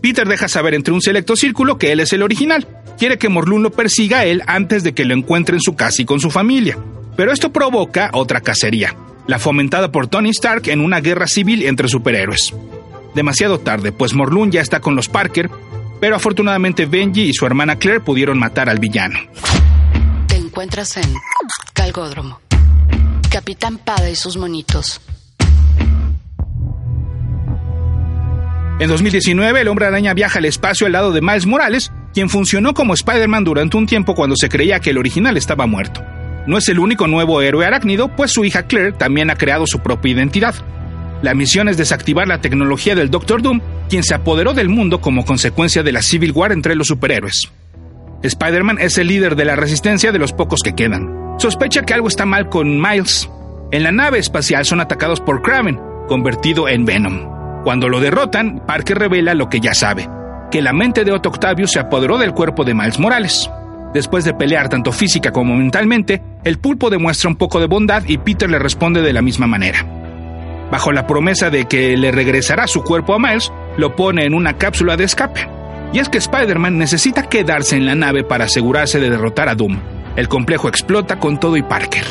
Peter 0.01 0.27
deja 0.27 0.47
saber 0.47 0.73
entre 0.73 0.93
un 0.93 1.01
selecto 1.01 1.35
círculo 1.35 1.77
que 1.77 1.91
él 1.91 1.99
es 1.99 2.13
el 2.13 2.23
original. 2.23 2.65
Quiere 2.99 3.17
que 3.17 3.29
Morlun 3.29 3.63
lo 3.63 3.71
persiga 3.71 4.19
a 4.19 4.25
él 4.25 4.43
antes 4.45 4.83
de 4.83 4.93
que 4.93 5.05
lo 5.05 5.13
encuentre 5.13 5.55
en 5.55 5.61
su 5.61 5.73
casa 5.73 6.01
y 6.01 6.05
con 6.05 6.19
su 6.19 6.29
familia. 6.29 6.77
Pero 7.15 7.31
esto 7.31 7.53
provoca 7.53 8.09
otra 8.11 8.41
cacería, 8.41 8.93
la 9.25 9.39
fomentada 9.39 9.89
por 9.89 10.07
Tony 10.07 10.31
Stark 10.31 10.67
en 10.67 10.81
una 10.81 10.99
guerra 10.99 11.25
civil 11.25 11.63
entre 11.65 11.87
superhéroes. 11.87 12.53
Demasiado 13.15 13.57
tarde, 13.59 13.93
pues 13.93 14.13
Morlun 14.13 14.51
ya 14.51 14.59
está 14.59 14.81
con 14.81 14.97
los 14.97 15.07
Parker, 15.07 15.49
pero 16.01 16.17
afortunadamente 16.17 16.87
Benji 16.87 17.21
y 17.21 17.33
su 17.33 17.45
hermana 17.45 17.77
Claire 17.77 18.01
pudieron 18.01 18.37
matar 18.37 18.69
al 18.69 18.79
villano. 18.79 19.17
Te 20.27 20.35
encuentras 20.35 20.97
en 20.97 21.13
Calgódromo. 21.73 22.41
Capitán 23.31 23.77
Pada 23.77 24.09
y 24.09 24.15
sus 24.17 24.35
monitos. 24.35 24.99
En 28.79 28.89
2019, 28.89 29.61
el 29.61 29.67
hombre 29.69 29.85
araña 29.85 30.13
viaja 30.13 30.39
al 30.39 30.45
espacio 30.45 30.85
al 30.85 30.93
lado 30.93 31.11
de 31.11 31.21
Miles 31.21 31.45
Morales, 31.45 31.91
quien 32.19 32.27
funcionó 32.27 32.73
como 32.73 32.93
Spider-Man 32.95 33.45
durante 33.45 33.77
un 33.77 33.85
tiempo 33.85 34.13
cuando 34.13 34.35
se 34.37 34.49
creía 34.49 34.81
que 34.81 34.89
el 34.89 34.97
original 34.97 35.37
estaba 35.37 35.67
muerto. 35.67 36.03
No 36.47 36.57
es 36.57 36.67
el 36.67 36.77
único 36.77 37.07
nuevo 37.07 37.41
héroe 37.41 37.65
arácnido, 37.65 38.13
pues 38.13 38.33
su 38.33 38.43
hija 38.43 38.63
Claire 38.63 38.91
también 38.91 39.29
ha 39.29 39.37
creado 39.37 39.65
su 39.65 39.79
propia 39.79 40.11
identidad. 40.11 40.53
La 41.21 41.33
misión 41.33 41.69
es 41.69 41.77
desactivar 41.77 42.27
la 42.27 42.41
tecnología 42.41 42.93
del 42.93 43.09
Doctor 43.09 43.41
Doom, 43.41 43.61
quien 43.87 44.03
se 44.03 44.15
apoderó 44.15 44.53
del 44.53 44.67
mundo 44.67 44.99
como 44.99 45.23
consecuencia 45.23 45.81
de 45.81 45.93
la 45.93 46.01
Civil 46.01 46.33
War 46.33 46.51
entre 46.51 46.75
los 46.75 46.87
superhéroes. 46.87 47.39
Spider-Man 48.21 48.79
es 48.81 48.97
el 48.97 49.07
líder 49.07 49.37
de 49.37 49.45
la 49.45 49.55
resistencia 49.55 50.11
de 50.11 50.19
los 50.19 50.33
pocos 50.33 50.59
que 50.61 50.75
quedan. 50.75 51.35
Sospecha 51.37 51.83
que 51.83 51.93
algo 51.93 52.09
está 52.09 52.25
mal 52.25 52.49
con 52.49 52.81
Miles. 52.81 53.29
En 53.71 53.83
la 53.83 53.93
nave 53.93 54.19
espacial 54.19 54.65
son 54.65 54.81
atacados 54.81 55.21
por 55.21 55.41
Kraven, 55.41 55.79
convertido 56.09 56.67
en 56.67 56.83
Venom. 56.83 57.63
Cuando 57.63 57.87
lo 57.87 58.01
derrotan, 58.01 58.61
Parker 58.67 58.99
revela 58.99 59.35
lo 59.35 59.47
que 59.47 59.61
ya 59.61 59.73
sabe, 59.73 60.09
que 60.51 60.61
la 60.61 60.73
mente 60.73 61.05
de 61.05 61.11
Otto 61.11 61.29
Octavius 61.29 61.71
se 61.71 61.79
apoderó 61.79 62.17
del 62.17 62.33
cuerpo 62.33 62.63
de 62.63 62.73
Miles 62.73 62.99
Morales. 62.99 63.49
Después 63.93 64.23
de 64.23 64.33
pelear 64.33 64.69
tanto 64.69 64.91
física 64.91 65.31
como 65.31 65.55
mentalmente, 65.55 66.21
el 66.43 66.59
pulpo 66.59 66.89
demuestra 66.89 67.29
un 67.29 67.35
poco 67.35 67.59
de 67.59 67.67
bondad 67.67 68.03
y 68.07 68.17
Peter 68.17 68.49
le 68.49 68.59
responde 68.59 69.01
de 69.01 69.13
la 69.13 69.21
misma 69.21 69.47
manera. 69.47 69.85
Bajo 70.71 70.91
la 70.91 71.07
promesa 71.07 71.49
de 71.49 71.65
que 71.65 71.97
le 71.97 72.11
regresará 72.11 72.67
su 72.67 72.83
cuerpo 72.83 73.15
a 73.15 73.19
Miles, 73.19 73.51
lo 73.77 73.95
pone 73.95 74.25
en 74.25 74.35
una 74.35 74.57
cápsula 74.57 74.95
de 74.95 75.05
escape. 75.05 75.49
Y 75.91 75.97
es 75.97 76.09
que 76.09 76.19
Spider-Man 76.19 76.77
necesita 76.77 77.23
quedarse 77.23 77.75
en 77.75 77.87
la 77.87 77.95
nave 77.95 78.23
para 78.23 78.45
asegurarse 78.45 78.99
de 78.99 79.09
derrotar 79.09 79.49
a 79.49 79.55
Doom. 79.55 79.79
El 80.15 80.27
complejo 80.27 80.67
explota 80.67 81.17
con 81.17 81.39
todo 81.39 81.57
y 81.57 81.63
Parker. 81.63 82.05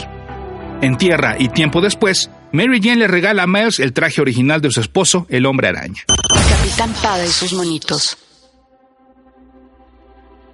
En 0.80 0.96
tierra 0.96 1.36
y 1.38 1.48
tiempo 1.48 1.80
después, 1.80 2.30
Mary 2.50 2.80
Jane 2.82 2.96
le 2.96 3.08
regala 3.08 3.44
a 3.44 3.46
Miles 3.46 3.78
el 3.78 3.92
traje 3.92 4.20
original 4.20 4.60
de 4.60 4.70
su 4.72 4.80
esposo, 4.80 5.26
el 5.28 5.46
hombre 5.46 5.68
araña. 5.68 6.02
Capitán 6.48 6.92
Pada 7.00 7.24
y 7.24 7.28
sus 7.28 7.52
monitos. 7.52 8.16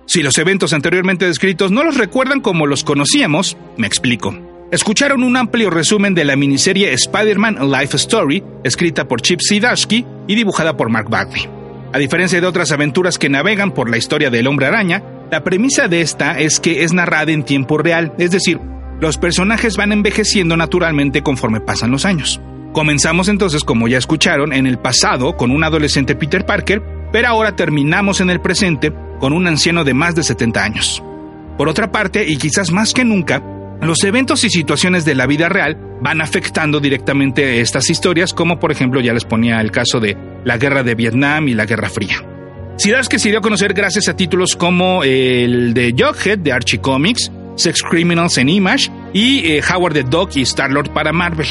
Si 0.06 0.22
los 0.22 0.36
eventos 0.38 0.72
anteriormente 0.72 1.26
descritos 1.26 1.70
no 1.70 1.82
los 1.82 1.96
recuerdan 1.96 2.40
como 2.40 2.66
los 2.66 2.84
conocíamos, 2.84 3.56
me 3.76 3.86
explico. 3.86 4.36
Escucharon 4.70 5.22
un 5.22 5.36
amplio 5.36 5.70
resumen 5.70 6.14
de 6.14 6.24
la 6.24 6.36
miniserie 6.36 6.92
Spider-Man 6.92 7.70
Life 7.70 7.96
Story, 7.96 8.42
escrita 8.64 9.06
por 9.06 9.22
Chip 9.22 9.40
Zdarsky 9.40 10.04
y 10.26 10.34
dibujada 10.34 10.76
por 10.76 10.90
Mark 10.90 11.08
Bagley. 11.08 11.48
A 11.92 11.98
diferencia 11.98 12.40
de 12.40 12.46
otras 12.46 12.72
aventuras 12.72 13.18
que 13.18 13.28
navegan 13.28 13.72
por 13.72 13.88
la 13.88 13.96
historia 13.96 14.30
del 14.30 14.46
hombre 14.46 14.66
araña, 14.66 15.02
la 15.30 15.44
premisa 15.44 15.88
de 15.88 16.00
esta 16.00 16.38
es 16.38 16.60
que 16.60 16.82
es 16.82 16.92
narrada 16.92 17.32
en 17.32 17.44
tiempo 17.44 17.78
real, 17.78 18.12
es 18.18 18.30
decir, 18.30 18.58
los 19.00 19.16
personajes 19.16 19.76
van 19.76 19.92
envejeciendo 19.92 20.56
naturalmente 20.56 21.22
conforme 21.22 21.60
pasan 21.60 21.90
los 21.90 22.04
años. 22.04 22.40
Comenzamos 22.72 23.28
entonces, 23.28 23.62
como 23.62 23.86
ya 23.86 23.98
escucharon, 23.98 24.52
en 24.52 24.66
el 24.66 24.78
pasado 24.78 25.36
con 25.36 25.50
un 25.50 25.62
adolescente 25.62 26.16
Peter 26.16 26.44
Parker, 26.44 26.82
pero 27.12 27.28
ahora 27.28 27.54
terminamos 27.54 28.20
en 28.20 28.30
el 28.30 28.40
presente 28.40 28.92
con 29.24 29.32
un 29.32 29.46
anciano 29.46 29.84
de 29.84 29.94
más 29.94 30.14
de 30.14 30.22
70 30.22 30.62
años. 30.62 31.02
Por 31.56 31.70
otra 31.70 31.90
parte, 31.90 32.26
y 32.28 32.36
quizás 32.36 32.70
más 32.70 32.92
que 32.92 33.06
nunca, 33.06 33.42
Los 33.80 34.04
eventos 34.04 34.44
y 34.44 34.50
situaciones 34.50 35.06
de 35.06 35.14
la 35.14 35.26
vida 35.26 35.48
real 35.48 35.78
van 36.02 36.20
afectando 36.20 36.78
directamente 36.78 37.62
estas 37.62 37.88
historias, 37.88 38.34
como 38.34 38.60
por 38.60 38.70
ejemplo 38.70 39.00
ya 39.00 39.14
les 39.14 39.24
ponía 39.24 39.62
el 39.62 39.70
caso 39.70 39.98
de 39.98 40.14
la 40.44 40.58
guerra 40.58 40.82
de 40.82 40.94
Vietnam 40.94 41.48
y 41.48 41.54
la 41.54 41.64
Guerra 41.64 41.88
Fría. 41.88 42.22
que 43.08 43.18
se 43.18 43.30
dio 43.30 43.38
a 43.38 43.40
conocer 43.40 43.72
gracias 43.72 44.08
a 44.08 44.14
títulos 44.14 44.56
como 44.56 45.02
el 45.04 45.72
de 45.72 45.94
Jughead 45.98 46.40
de 46.40 46.52
Archie 46.52 46.82
Comics, 46.82 47.32
Sex 47.56 47.82
Criminals 47.82 48.36
en 48.36 48.50
Image 48.50 48.90
y 49.14 49.46
eh, 49.46 49.62
Howard 49.74 49.94
the 49.94 50.02
Dog 50.02 50.32
y 50.34 50.42
Star-Lord 50.42 50.92
para 50.92 51.14
Marvel. 51.14 51.48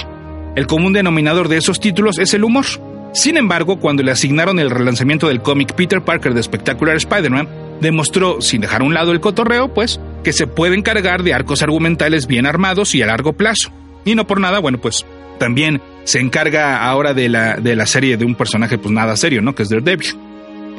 El 0.56 0.68
común 0.68 0.94
denominador 0.94 1.48
de 1.48 1.58
esos 1.58 1.80
títulos 1.80 2.20
es 2.20 2.36
el 2.36 2.44
humor. 2.44 2.66
Sin 3.14 3.38
embargo, 3.38 3.80
cuando 3.80 4.02
le 4.02 4.12
asignaron 4.12 4.60
el 4.60 4.72
relanzamiento 4.72 5.28
del 5.28 5.42
cómic 5.42 5.74
Peter 5.74 6.04
Parker 6.04 6.34
de 6.34 6.42
Spectacular 6.42 6.96
Spider-Man, 6.96 7.63
demostró, 7.84 8.42
sin 8.42 8.62
dejar 8.62 8.82
a 8.82 8.86
un 8.86 8.96
lado 8.96 9.12
el 9.12 9.20
cotorreo, 9.20 9.72
pues, 9.72 10.00
que 10.24 10.34
se 10.34 10.48
pueden 10.48 10.82
cargar 10.82 11.22
de 11.22 11.36
arcos 11.36 11.62
argumentales 11.62 12.26
bien 12.26 12.48
armados 12.48 12.96
y 12.96 13.04
a 13.04 13.06
largo 13.06 13.34
plazo. 13.34 13.72
Y 14.06 14.16
no 14.16 14.26
por 14.26 14.40
nada, 14.40 14.58
bueno, 14.58 14.80
pues 14.80 15.06
también 15.38 15.82
se 16.04 16.20
encarga 16.20 16.84
ahora 16.84 17.14
de 17.14 17.30
la, 17.30 17.56
de 17.58 17.76
la 17.76 17.86
serie 17.86 18.18
de 18.18 18.26
un 18.26 18.36
personaje 18.36 18.78
pues 18.78 18.94
nada 18.94 19.16
serio, 19.16 19.42
¿no? 19.42 19.54
Que 19.54 19.64
es 19.64 19.70
Daredevil. 19.70 20.16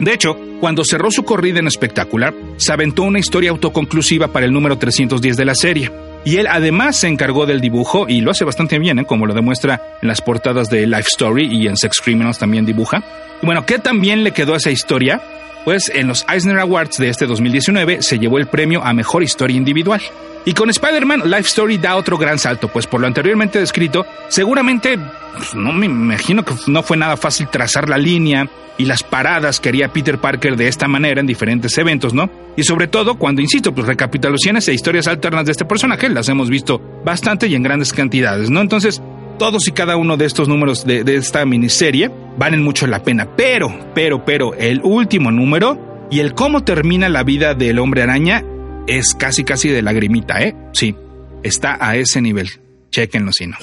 De 0.00 0.12
hecho, 0.12 0.36
cuando 0.60 0.84
cerró 0.84 1.10
su 1.10 1.22
corrida 1.22 1.60
en 1.60 1.68
espectacular, 1.68 2.34
se 2.56 2.72
aventó 2.72 3.04
una 3.04 3.20
historia 3.20 3.50
autoconclusiva 3.50 4.28
para 4.28 4.46
el 4.46 4.52
número 4.52 4.76
310 4.76 5.36
de 5.36 5.44
la 5.44 5.54
serie. 5.54 5.90
Y 6.24 6.38
él 6.38 6.46
además 6.50 6.96
se 6.96 7.06
encargó 7.06 7.46
del 7.46 7.60
dibujo 7.60 8.06
y 8.08 8.22
lo 8.22 8.30
hace 8.30 8.44
bastante 8.44 8.78
bien, 8.78 8.98
¿eh? 8.98 9.04
como 9.04 9.26
lo 9.26 9.34
demuestra 9.34 9.80
en 10.00 10.08
las 10.08 10.22
portadas 10.22 10.68
de 10.68 10.86
Life 10.86 11.08
Story 11.12 11.48
y 11.52 11.68
en 11.68 11.76
Sex 11.76 12.00
Criminals 12.00 12.38
también 12.38 12.64
dibuja. 12.64 13.04
Y 13.42 13.46
bueno, 13.46 13.66
¿qué 13.66 13.78
también 13.78 14.24
le 14.24 14.32
quedó 14.32 14.54
a 14.54 14.56
esa 14.56 14.70
historia? 14.70 15.20
Pues 15.64 15.90
en 15.94 16.08
los 16.08 16.26
Eisner 16.28 16.58
Awards 16.58 16.98
de 16.98 17.08
este 17.08 17.26
2019 17.26 18.02
se 18.02 18.18
llevó 18.18 18.38
el 18.38 18.46
premio 18.46 18.84
a 18.84 18.92
Mejor 18.92 19.22
Historia 19.22 19.56
Individual. 19.56 20.00
Y 20.44 20.52
con 20.52 20.68
Spider-Man, 20.68 21.22
Life 21.24 21.48
Story 21.48 21.78
da 21.78 21.96
otro 21.96 22.18
gran 22.18 22.38
salto, 22.38 22.68
pues 22.68 22.86
por 22.86 23.00
lo 23.00 23.06
anteriormente 23.06 23.58
descrito, 23.58 24.04
seguramente, 24.28 24.98
pues, 25.36 25.54
no 25.54 25.72
me 25.72 25.86
imagino 25.86 26.44
que 26.44 26.52
no 26.66 26.82
fue 26.82 26.98
nada 26.98 27.16
fácil 27.16 27.48
trazar 27.48 27.88
la 27.88 27.96
línea 27.96 28.46
y 28.76 28.84
las 28.84 29.02
paradas 29.02 29.60
que 29.60 29.70
haría 29.70 29.88
Peter 29.88 30.18
Parker 30.18 30.56
de 30.56 30.68
esta 30.68 30.86
manera 30.86 31.20
en 31.20 31.26
diferentes 31.26 31.78
eventos, 31.78 32.12
¿no? 32.12 32.28
Y 32.56 32.64
sobre 32.64 32.88
todo 32.88 33.14
cuando, 33.14 33.40
insisto, 33.40 33.74
pues 33.74 33.86
recapitulaciones 33.86 34.68
e 34.68 34.74
historias 34.74 35.06
alternas 35.06 35.46
de 35.46 35.52
este 35.52 35.64
personaje 35.64 36.10
las 36.10 36.28
hemos 36.28 36.50
visto 36.50 36.80
bastante 37.04 37.46
y 37.46 37.54
en 37.54 37.62
grandes 37.62 37.92
cantidades, 37.92 38.50
¿no? 38.50 38.60
Entonces, 38.60 39.00
todos 39.38 39.66
y 39.68 39.72
cada 39.72 39.96
uno 39.96 40.16
de 40.16 40.26
estos 40.26 40.48
números 40.48 40.84
de, 40.84 41.02
esta 41.16 41.44
miniserie 41.44 42.10
valen 42.36 42.62
mucho 42.62 42.86
la 42.86 43.02
pena. 43.02 43.28
Pero, 43.36 43.92
pero, 43.94 44.24
pero, 44.24 44.54
el 44.54 44.80
último 44.82 45.30
número 45.30 46.06
y 46.10 46.20
el 46.20 46.34
cómo 46.34 46.64
termina 46.64 47.08
la 47.08 47.22
vida 47.22 47.54
del 47.54 47.78
hombre 47.78 48.02
araña 48.02 48.44
es 48.86 49.14
casi, 49.14 49.44
casi 49.44 49.68
de 49.68 49.82
lagrimita, 49.82 50.40
¿eh? 50.42 50.54
Sí, 50.72 50.94
está 51.42 51.76
a 51.80 51.96
ese 51.96 52.20
nivel. 52.20 52.50
Chequenlo 52.90 53.32
si 53.32 53.46
no. 53.46 53.56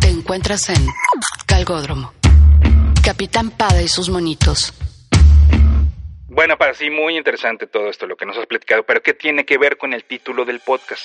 Te 0.00 0.08
encuentras 0.08 0.68
en 0.70 0.86
Calgódromo. 1.46 2.12
Capitán 3.02 3.50
Pada 3.50 3.82
y 3.82 3.88
sus 3.88 4.08
monitos. 4.08 4.72
Bueno, 6.28 6.56
para 6.56 6.72
sí, 6.72 6.88
muy 6.88 7.18
interesante 7.18 7.66
todo 7.66 7.88
esto, 7.90 8.06
lo 8.06 8.16
que 8.16 8.24
nos 8.24 8.38
has 8.38 8.46
platicado, 8.46 8.84
pero 8.84 9.02
¿qué 9.02 9.12
tiene 9.12 9.44
que 9.44 9.58
ver 9.58 9.76
con 9.76 9.92
el 9.92 10.04
título 10.04 10.46
del 10.46 10.60
podcast? 10.60 11.02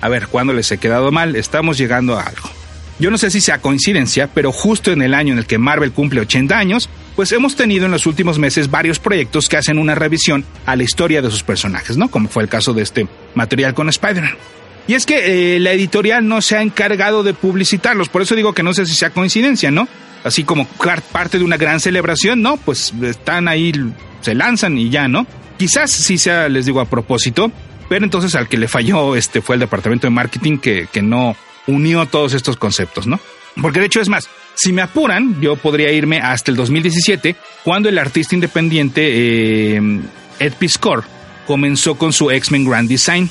A 0.00 0.08
ver, 0.08 0.26
¿cuándo 0.28 0.52
les 0.52 0.72
he 0.72 0.78
quedado 0.78 1.12
mal? 1.12 1.36
Estamos 1.36 1.76
llegando 1.76 2.16
a 2.16 2.22
algo. 2.22 2.48
Yo 2.98 3.10
no 3.10 3.18
sé 3.18 3.30
si 3.30 3.40
sea 3.40 3.60
coincidencia, 3.60 4.28
pero 4.32 4.52
justo 4.52 4.92
en 4.92 5.02
el 5.02 5.14
año 5.14 5.32
en 5.32 5.38
el 5.38 5.46
que 5.46 5.58
Marvel 5.58 5.92
cumple 5.92 6.20
80 6.20 6.56
años, 6.56 6.88
pues 7.16 7.32
hemos 7.32 7.56
tenido 7.56 7.86
en 7.86 7.92
los 7.92 8.06
últimos 8.06 8.38
meses 8.38 8.70
varios 8.70 9.00
proyectos 9.00 9.48
que 9.48 9.56
hacen 9.56 9.78
una 9.78 9.94
revisión 9.94 10.44
a 10.64 10.76
la 10.76 10.84
historia 10.84 11.20
de 11.20 11.30
sus 11.30 11.42
personajes, 11.42 11.96
¿no? 11.96 12.08
Como 12.08 12.28
fue 12.28 12.44
el 12.44 12.48
caso 12.48 12.72
de 12.72 12.82
este 12.82 13.08
material 13.34 13.74
con 13.74 13.88
Spider-Man. 13.88 14.36
Y 14.86 14.94
es 14.94 15.06
que 15.06 15.56
eh, 15.56 15.60
la 15.60 15.72
editorial 15.72 16.28
no 16.28 16.40
se 16.40 16.56
ha 16.56 16.62
encargado 16.62 17.22
de 17.22 17.34
publicitarlos, 17.34 18.08
por 18.08 18.22
eso 18.22 18.36
digo 18.36 18.52
que 18.52 18.62
no 18.62 18.74
sé 18.74 18.86
si 18.86 18.94
sea 18.94 19.10
coincidencia, 19.10 19.70
¿no? 19.70 19.88
Así 20.22 20.44
como 20.44 20.66
parte 20.66 21.38
de 21.38 21.44
una 21.44 21.56
gran 21.56 21.80
celebración, 21.80 22.42
¿no? 22.42 22.56
Pues 22.58 22.92
están 23.02 23.48
ahí, 23.48 23.72
se 24.20 24.34
lanzan 24.34 24.78
y 24.78 24.88
ya, 24.88 25.08
¿no? 25.08 25.26
Quizás 25.58 25.90
sí 25.90 26.16
sea, 26.16 26.48
les 26.48 26.66
digo, 26.66 26.80
a 26.80 26.84
propósito, 26.86 27.50
pero 27.88 28.04
entonces 28.04 28.34
al 28.34 28.48
que 28.48 28.56
le 28.56 28.68
falló 28.68 29.16
este 29.16 29.40
fue 29.40 29.56
el 29.56 29.60
departamento 29.60 30.06
de 30.06 30.10
marketing 30.10 30.58
que, 30.58 30.86
que 30.92 31.02
no 31.02 31.36
unió 31.66 32.06
todos 32.06 32.34
estos 32.34 32.56
conceptos, 32.56 33.06
¿no? 33.06 33.20
Porque 33.60 33.80
de 33.80 33.86
hecho 33.86 34.00
es 34.00 34.08
más, 34.08 34.28
si 34.54 34.72
me 34.72 34.82
apuran, 34.82 35.40
yo 35.40 35.56
podría 35.56 35.92
irme 35.92 36.18
hasta 36.18 36.50
el 36.50 36.56
2017, 36.56 37.36
cuando 37.62 37.88
el 37.88 37.98
artista 37.98 38.34
independiente 38.34 39.76
eh, 39.76 40.00
Ed 40.38 40.52
Piscor 40.58 41.04
comenzó 41.46 41.96
con 41.96 42.12
su 42.12 42.30
X-Men 42.30 42.64
Grand 42.64 42.88
Design. 42.88 43.30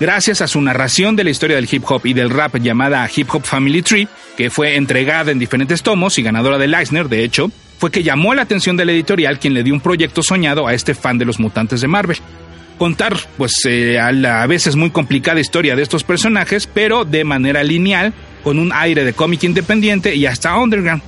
Gracias 0.00 0.40
a 0.40 0.48
su 0.48 0.60
narración 0.60 1.14
de 1.14 1.24
la 1.24 1.30
historia 1.30 1.56
del 1.56 1.68
hip 1.70 1.84
hop 1.86 2.04
y 2.04 2.12
del 2.12 2.30
rap 2.30 2.56
llamada 2.56 3.08
Hip 3.14 3.32
Hop 3.32 3.44
Family 3.44 3.82
Tree, 3.82 4.08
que 4.36 4.50
fue 4.50 4.76
entregada 4.76 5.30
en 5.30 5.38
diferentes 5.38 5.82
tomos 5.82 6.18
y 6.18 6.22
ganadora 6.22 6.58
del 6.58 6.74
Eisner, 6.74 7.08
de 7.08 7.22
hecho, 7.22 7.50
fue 7.78 7.90
que 7.90 8.02
llamó 8.02 8.34
la 8.34 8.42
atención 8.42 8.76
de 8.76 8.84
la 8.84 8.92
editorial 8.92 9.38
quien 9.38 9.54
le 9.54 9.62
dio 9.62 9.74
un 9.74 9.80
proyecto 9.80 10.22
soñado 10.22 10.66
a 10.66 10.74
este 10.74 10.94
fan 10.94 11.18
de 11.18 11.24
los 11.24 11.38
mutantes 11.38 11.80
de 11.80 11.88
Marvel 11.88 12.18
contar, 12.78 13.16
pues, 13.36 13.52
eh, 13.66 13.98
a 13.98 14.12
la 14.12 14.42
a 14.42 14.46
veces 14.46 14.76
muy 14.76 14.90
complicada 14.90 15.40
historia 15.40 15.76
de 15.76 15.82
estos 15.82 16.04
personajes, 16.04 16.66
pero 16.66 17.04
de 17.04 17.24
manera 17.24 17.62
lineal, 17.62 18.12
con 18.42 18.58
un 18.58 18.72
aire 18.72 19.04
de 19.04 19.12
cómic 19.12 19.44
independiente 19.44 20.14
y 20.14 20.26
hasta 20.26 20.56
underground. 20.56 21.02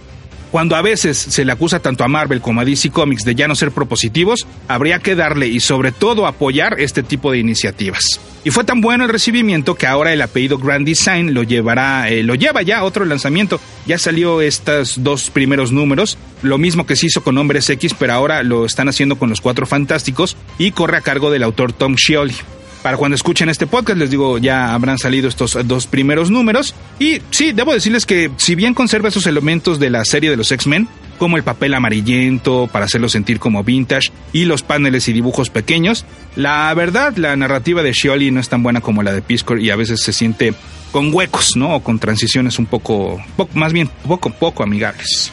Cuando 0.55 0.77
a 0.77 0.83
veces 0.83 1.19
se 1.19 1.45
le 1.45 1.51
acusa 1.51 1.81
tanto 1.81 2.05
a 2.05 2.09
Marvel 2.09 2.41
como 2.41 2.61
a 2.61 2.65
DC 2.65 2.91
Comics 2.91 3.25
de 3.25 3.35
ya 3.35 3.49
no 3.49 3.57
ser 3.57 3.73
propositivos, 3.73 4.47
habría 4.69 5.01
que 5.01 5.17
darle 5.17 5.49
y 5.49 5.59
sobre 5.59 5.91
todo 5.91 6.29
apoyar 6.29 6.79
este 6.79 7.03
tipo 7.03 7.33
de 7.33 7.39
iniciativas. 7.39 8.21
Y 8.45 8.53
fue 8.53 8.63
tan 8.63 8.81
bueno 8.81 9.03
el 9.03 9.11
recibimiento 9.11 9.75
que 9.75 9.89
ahora 9.89 10.13
el 10.13 10.23
apellido 10.23 10.57
Grand 10.59 10.87
Design 10.87 11.35
lo 11.35 11.43
llevará, 11.43 12.09
eh, 12.09 12.23
lo 12.23 12.37
lleva 12.37 12.63
ya 12.63 12.79
a 12.79 12.85
otro 12.85 13.05
lanzamiento. 13.05 13.61
Ya 13.85 13.99
salió 13.99 14.41
estos 14.41 15.03
dos 15.03 15.29
primeros 15.29 15.73
números, 15.73 16.19
lo 16.43 16.57
mismo 16.57 16.87
que 16.87 16.95
se 16.95 17.07
hizo 17.07 17.25
con 17.25 17.37
Hombres 17.37 17.69
X, 17.69 17.93
pero 17.99 18.13
ahora 18.13 18.45
lo 18.45 18.65
están 18.65 18.89
haciendo 18.89 19.19
con 19.19 19.31
los 19.31 19.41
Cuatro 19.41 19.67
Fantásticos 19.67 20.37
y 20.57 20.71
corre 20.71 20.99
a 20.99 21.01
cargo 21.01 21.33
del 21.33 21.43
autor 21.43 21.73
Tom 21.73 21.97
Scioli 21.97 22.37
para 22.85 22.99
cuando 22.99 23.15
escuchen 23.15 23.49
este 23.49 23.67
podcast, 23.67 23.99
les 23.99 24.11
digo, 24.11 24.37
ya 24.37 24.75
habrán 24.75 24.99
salido 24.99 25.27
estos 25.27 25.57
dos 25.67 25.87
primeros 25.87 26.31
números. 26.31 26.75
Y 26.99 27.23
sí, 27.31 27.53
debo 27.53 27.73
decirles 27.73 28.05
que 28.05 28.31
si 28.37 28.55
bien 28.55 28.75
conserva 28.75 29.09
esos 29.09 29.27
elementos 29.27 29.81
de 29.81 29.89
la 29.89 30.05
serie 30.05 30.29
de 30.29 30.37
los 30.37 30.53
X-Men, 30.53 30.87
como 31.19 31.39
el 31.39 31.45
papel 31.45 31.73
amarillento 31.73 32.69
para 32.71 32.85
hacerlo 32.85 33.09
sentir 33.09 33.39
como 33.39 33.65
vintage 33.65 34.11
y 34.35 34.45
los 34.45 34.63
paneles 34.63 35.09
y 35.09 35.15
dibujos 35.15 35.49
pequeños, 35.49 36.05
la 36.37 36.75
verdad, 36.75 37.17
la 37.17 37.35
narrativa 37.37 37.83
de 37.83 37.93
Shioli 37.93 38.31
no 38.31 38.39
es 38.39 38.51
tan 38.51 38.63
buena 38.63 38.83
como 38.83 39.03
la 39.03 39.15
de 39.15 39.23
Piscor 39.23 39.61
y 39.61 39.71
a 39.71 39.77
veces 39.77 40.03
se 40.03 40.13
siente 40.13 40.53
con 40.93 41.09
huecos, 41.11 41.57
¿no? 41.57 41.77
O 41.77 41.83
con 41.83 41.99
transiciones 41.99 42.59
un 42.59 42.67
poco, 42.67 43.19
poco 43.39 43.59
más 43.59 43.73
bien, 43.73 43.89
poco, 44.07 44.29
poco 44.29 44.63
amigables. 44.63 45.33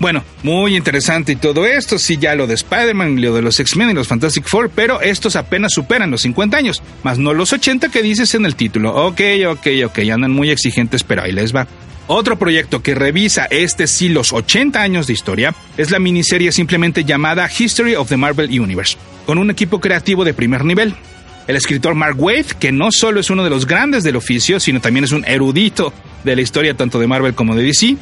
Bueno, 0.00 0.24
muy 0.42 0.76
interesante 0.76 1.32
y 1.32 1.36
todo 1.36 1.66
esto, 1.66 1.98
sí 1.98 2.16
ya 2.16 2.34
lo 2.34 2.46
de 2.46 2.54
Spider-Man, 2.54 3.20
lo 3.20 3.34
de 3.34 3.42
los 3.42 3.58
X-Men 3.60 3.90
y 3.90 3.94
los 3.94 4.08
Fantastic 4.08 4.46
Four, 4.46 4.70
pero 4.74 5.00
estos 5.00 5.36
apenas 5.36 5.72
superan 5.72 6.10
los 6.10 6.22
50 6.22 6.56
años, 6.56 6.82
más 7.02 7.18
no 7.18 7.32
los 7.32 7.52
80 7.52 7.88
que 7.88 8.02
dices 8.02 8.34
en 8.34 8.46
el 8.46 8.56
título. 8.56 8.94
Ok, 8.94 9.20
ok, 9.48 9.66
ok, 9.86 9.98
andan 10.12 10.32
muy 10.32 10.50
exigentes, 10.50 11.04
pero 11.04 11.22
ahí 11.22 11.32
les 11.32 11.54
va. 11.54 11.66
Otro 12.06 12.38
proyecto 12.38 12.82
que 12.82 12.94
revisa 12.94 13.46
este 13.50 13.86
sí 13.86 14.10
los 14.10 14.34
80 14.34 14.80
años 14.80 15.06
de 15.06 15.14
historia 15.14 15.54
es 15.78 15.90
la 15.90 15.98
miniserie 15.98 16.52
simplemente 16.52 17.04
llamada 17.04 17.48
History 17.48 17.94
of 17.94 18.08
the 18.10 18.16
Marvel 18.18 18.60
Universe, 18.60 18.98
con 19.24 19.38
un 19.38 19.50
equipo 19.50 19.80
creativo 19.80 20.24
de 20.24 20.34
primer 20.34 20.64
nivel. 20.66 20.94
El 21.46 21.56
escritor 21.56 21.94
Mark 21.94 22.16
Waid, 22.18 22.46
que 22.58 22.72
no 22.72 22.88
solo 22.90 23.20
es 23.20 23.30
uno 23.30 23.44
de 23.44 23.50
los 23.50 23.66
grandes 23.66 24.04
del 24.04 24.16
oficio, 24.16 24.60
sino 24.60 24.80
también 24.80 25.04
es 25.04 25.12
un 25.12 25.24
erudito 25.26 25.92
de 26.24 26.36
la 26.36 26.42
historia 26.42 26.74
tanto 26.74 26.98
de 26.98 27.06
Marvel 27.06 27.34
como 27.34 27.54
de 27.54 27.62
DC, 27.62 27.96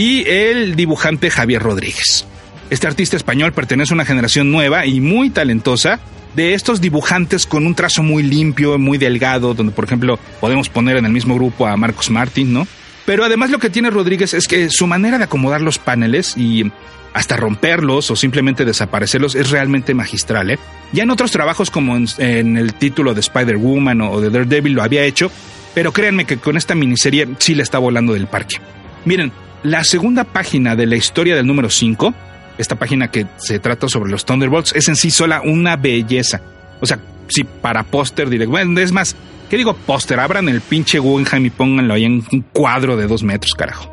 y 0.00 0.26
el 0.26 0.76
dibujante 0.76 1.28
Javier 1.28 1.62
Rodríguez. 1.62 2.24
Este 2.70 2.86
artista 2.86 3.18
español 3.18 3.52
pertenece 3.52 3.92
a 3.92 3.96
una 3.96 4.06
generación 4.06 4.50
nueva 4.50 4.86
y 4.86 4.98
muy 4.98 5.28
talentosa 5.28 6.00
de 6.34 6.54
estos 6.54 6.80
dibujantes 6.80 7.44
con 7.44 7.66
un 7.66 7.74
trazo 7.74 8.02
muy 8.02 8.22
limpio, 8.22 8.78
muy 8.78 8.96
delgado, 8.96 9.52
donde 9.52 9.74
por 9.74 9.84
ejemplo 9.84 10.18
podemos 10.40 10.70
poner 10.70 10.96
en 10.96 11.04
el 11.04 11.12
mismo 11.12 11.34
grupo 11.34 11.66
a 11.66 11.76
Marcos 11.76 12.08
Martín, 12.08 12.54
¿no? 12.54 12.66
Pero 13.04 13.26
además 13.26 13.50
lo 13.50 13.58
que 13.58 13.68
tiene 13.68 13.90
Rodríguez 13.90 14.32
es 14.32 14.48
que 14.48 14.70
su 14.70 14.86
manera 14.86 15.18
de 15.18 15.24
acomodar 15.24 15.60
los 15.60 15.78
paneles 15.78 16.34
y 16.34 16.72
hasta 17.12 17.36
romperlos 17.36 18.10
o 18.10 18.16
simplemente 18.16 18.64
desaparecerlos 18.64 19.34
es 19.34 19.50
realmente 19.50 19.92
magistral. 19.92 20.50
¿eh? 20.50 20.58
Ya 20.94 21.02
en 21.02 21.10
otros 21.10 21.30
trabajos 21.30 21.70
como 21.70 21.98
en, 22.16 22.56
el 22.56 22.72
título 22.72 23.12
de 23.12 23.20
Spider-Woman 23.20 24.00
o 24.00 24.18
de 24.22 24.30
Daredevil 24.30 24.72
lo 24.72 24.82
había 24.82 25.04
hecho, 25.04 25.30
pero 25.74 25.92
créanme 25.92 26.24
que 26.24 26.38
con 26.38 26.56
esta 26.56 26.74
miniserie 26.74 27.28
sí 27.38 27.54
le 27.54 27.62
está 27.62 27.76
volando 27.76 28.14
del 28.14 28.28
parque. 28.28 28.56
Miren, 29.04 29.32
la 29.62 29.84
segunda 29.84 30.24
página 30.24 30.76
de 30.76 30.86
la 30.86 30.96
historia 30.96 31.36
del 31.36 31.46
número 31.46 31.70
5, 31.70 32.14
esta 32.58 32.76
página 32.76 33.10
que 33.10 33.26
se 33.36 33.58
trata 33.58 33.88
sobre 33.88 34.10
los 34.10 34.24
Thunderbolts, 34.24 34.74
es 34.74 34.88
en 34.88 34.96
sí 34.96 35.10
sola 35.10 35.42
una 35.42 35.76
belleza. 35.76 36.40
O 36.80 36.86
sea, 36.86 36.98
si 37.28 37.44
para 37.44 37.84
póster 37.84 38.28
directo. 38.28 38.50
Bueno, 38.50 38.78
es 38.80 38.92
más, 38.92 39.16
¿qué 39.48 39.56
digo 39.56 39.74
póster? 39.74 40.20
Abran 40.20 40.48
el 40.48 40.60
pinche 40.60 40.98
Guggenheim 40.98 41.46
y 41.46 41.50
pónganlo 41.50 41.94
ahí 41.94 42.04
en 42.04 42.24
un 42.32 42.40
cuadro 42.52 42.96
de 42.96 43.06
dos 43.06 43.22
metros, 43.22 43.54
carajo. 43.54 43.92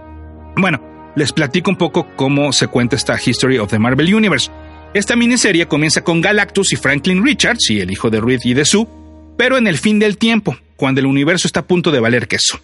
Bueno, 0.55 0.81
les 1.15 1.31
platico 1.33 1.69
un 1.69 1.77
poco 1.77 2.07
cómo 2.15 2.51
se 2.51 2.67
cuenta 2.67 2.95
esta 2.95 3.17
History 3.23 3.57
of 3.57 3.69
the 3.69 3.79
Marvel 3.79 4.13
Universe. 4.13 4.49
Esta 4.93 5.15
miniserie 5.15 5.67
comienza 5.67 6.01
con 6.03 6.21
Galactus 6.21 6.73
y 6.73 6.75
Franklin 6.75 7.23
Richards, 7.23 7.69
y 7.69 7.81
el 7.81 7.91
hijo 7.91 8.09
de 8.09 8.21
Reed 8.21 8.41
y 8.43 8.53
de 8.53 8.65
Sue, 8.65 8.87
pero 9.37 9.57
en 9.57 9.67
el 9.67 9.77
fin 9.77 9.99
del 9.99 10.17
tiempo, 10.17 10.57
cuando 10.75 11.01
el 11.01 11.05
universo 11.05 11.47
está 11.47 11.59
a 11.59 11.67
punto 11.67 11.91
de 11.91 11.99
valer 11.99 12.27
queso. 12.27 12.59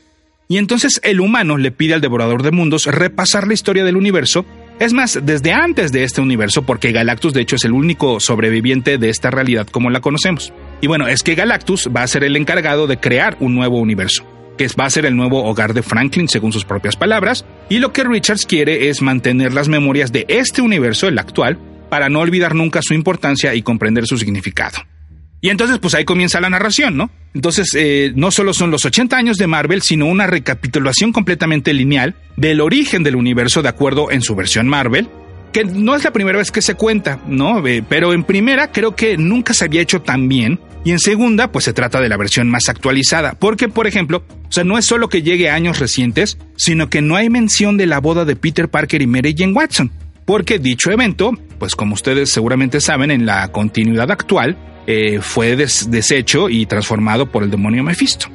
Y 0.47 0.57
entonces 0.57 0.99
el 1.03 1.21
humano 1.21 1.57
le 1.57 1.71
pide 1.71 1.93
al 1.93 2.01
devorador 2.01 2.43
de 2.43 2.51
mundos 2.51 2.85
repasar 2.85 3.47
la 3.47 3.53
historia 3.53 3.83
del 3.83 3.97
universo. 3.97 4.45
Es 4.79 4.93
más, 4.93 5.19
desde 5.23 5.53
antes 5.53 5.91
de 5.91 6.03
este 6.03 6.21
universo, 6.21 6.63
porque 6.63 6.91
Galactus 6.91 7.33
de 7.33 7.41
hecho 7.41 7.55
es 7.55 7.65
el 7.65 7.71
único 7.71 8.19
sobreviviente 8.19 8.97
de 8.97 9.09
esta 9.09 9.31
realidad 9.31 9.67
como 9.67 9.89
la 9.89 10.01
conocemos. 10.01 10.51
Y 10.81 10.87
bueno, 10.87 11.07
es 11.07 11.23
que 11.23 11.35
Galactus 11.35 11.89
va 11.95 12.03
a 12.03 12.07
ser 12.07 12.23
el 12.23 12.35
encargado 12.35 12.87
de 12.87 12.99
crear 12.99 13.37
un 13.39 13.55
nuevo 13.55 13.79
universo, 13.79 14.25
que 14.57 14.67
va 14.79 14.85
a 14.85 14.89
ser 14.89 15.05
el 15.05 15.15
nuevo 15.15 15.45
hogar 15.45 15.73
de 15.73 15.83
Franklin 15.83 16.27
según 16.27 16.51
sus 16.51 16.65
propias 16.65 16.95
palabras, 16.95 17.45
y 17.69 17.79
lo 17.79 17.93
que 17.93 18.03
Richards 18.03 18.45
quiere 18.45 18.89
es 18.89 19.01
mantener 19.01 19.53
las 19.53 19.69
memorias 19.69 20.11
de 20.11 20.25
este 20.27 20.61
universo, 20.61 21.07
el 21.07 21.19
actual, 21.19 21.57
para 21.89 22.09
no 22.09 22.19
olvidar 22.19 22.55
nunca 22.55 22.81
su 22.81 22.93
importancia 22.93 23.53
y 23.53 23.61
comprender 23.61 24.07
su 24.07 24.17
significado. 24.17 24.79
Y 25.43 25.49
entonces, 25.49 25.77
pues 25.79 25.93
ahí 25.93 26.05
comienza 26.05 26.39
la 26.39 26.49
narración, 26.49 26.95
¿no? 26.95 27.11
Entonces, 27.33 27.71
eh, 27.75 28.13
no 28.15 28.31
solo 28.31 28.53
son 28.53 28.71
los 28.71 28.85
80 28.85 29.17
años 29.17 29.37
de 29.37 29.45
Marvel, 29.45 29.81
sino 29.81 30.05
una 30.05 30.25
recapitulación 30.25 31.11
completamente 31.11 31.73
lineal 31.73 32.15
del 32.37 32.61
origen 32.61 33.03
del 33.03 33.17
universo 33.17 33.61
de 33.61 33.67
acuerdo 33.67 34.09
en 34.09 34.21
su 34.21 34.35
versión 34.35 34.69
Marvel, 34.69 35.09
que 35.51 35.65
no 35.65 35.97
es 35.97 36.05
la 36.05 36.13
primera 36.13 36.37
vez 36.37 36.49
que 36.49 36.61
se 36.61 36.75
cuenta, 36.75 37.19
¿no? 37.27 37.67
Eh, 37.67 37.83
pero 37.87 38.13
en 38.13 38.23
primera 38.23 38.71
creo 38.71 38.95
que 38.95 39.17
nunca 39.17 39.53
se 39.53 39.65
había 39.65 39.81
hecho 39.81 40.01
tan 40.01 40.29
bien. 40.29 40.61
Y 40.85 40.91
en 40.91 40.99
segunda, 40.99 41.51
pues 41.51 41.65
se 41.65 41.73
trata 41.73 41.99
de 41.99 42.07
la 42.07 42.15
versión 42.15 42.49
más 42.49 42.69
actualizada. 42.69 43.33
Porque, 43.33 43.67
por 43.67 43.85
ejemplo, 43.85 44.23
o 44.47 44.51
sea, 44.51 44.63
no 44.63 44.77
es 44.77 44.85
solo 44.85 45.09
que 45.09 45.23
llegue 45.23 45.49
a 45.49 45.55
años 45.55 45.79
recientes, 45.79 46.37
sino 46.55 46.89
que 46.89 47.01
no 47.01 47.17
hay 47.17 47.29
mención 47.29 47.75
de 47.75 47.87
la 47.87 47.99
boda 47.99 48.23
de 48.23 48.37
Peter 48.37 48.69
Parker 48.69 49.01
y 49.01 49.07
Mary 49.07 49.35
Jane 49.37 49.51
Watson. 49.51 49.91
Porque 50.23 50.57
dicho 50.57 50.89
evento, 50.89 51.31
pues 51.59 51.75
como 51.75 51.95
ustedes 51.95 52.29
seguramente 52.31 52.79
saben, 52.79 53.11
en 53.11 53.25
la 53.25 53.51
continuidad 53.51 54.09
actual, 54.09 54.57
eh, 54.87 55.19
fue 55.21 55.55
deshecho 55.55 56.49
y 56.49 56.65
transformado 56.65 57.25
por 57.25 57.43
el 57.43 57.51
demonio 57.51 57.83
Mephisto. 57.83 58.27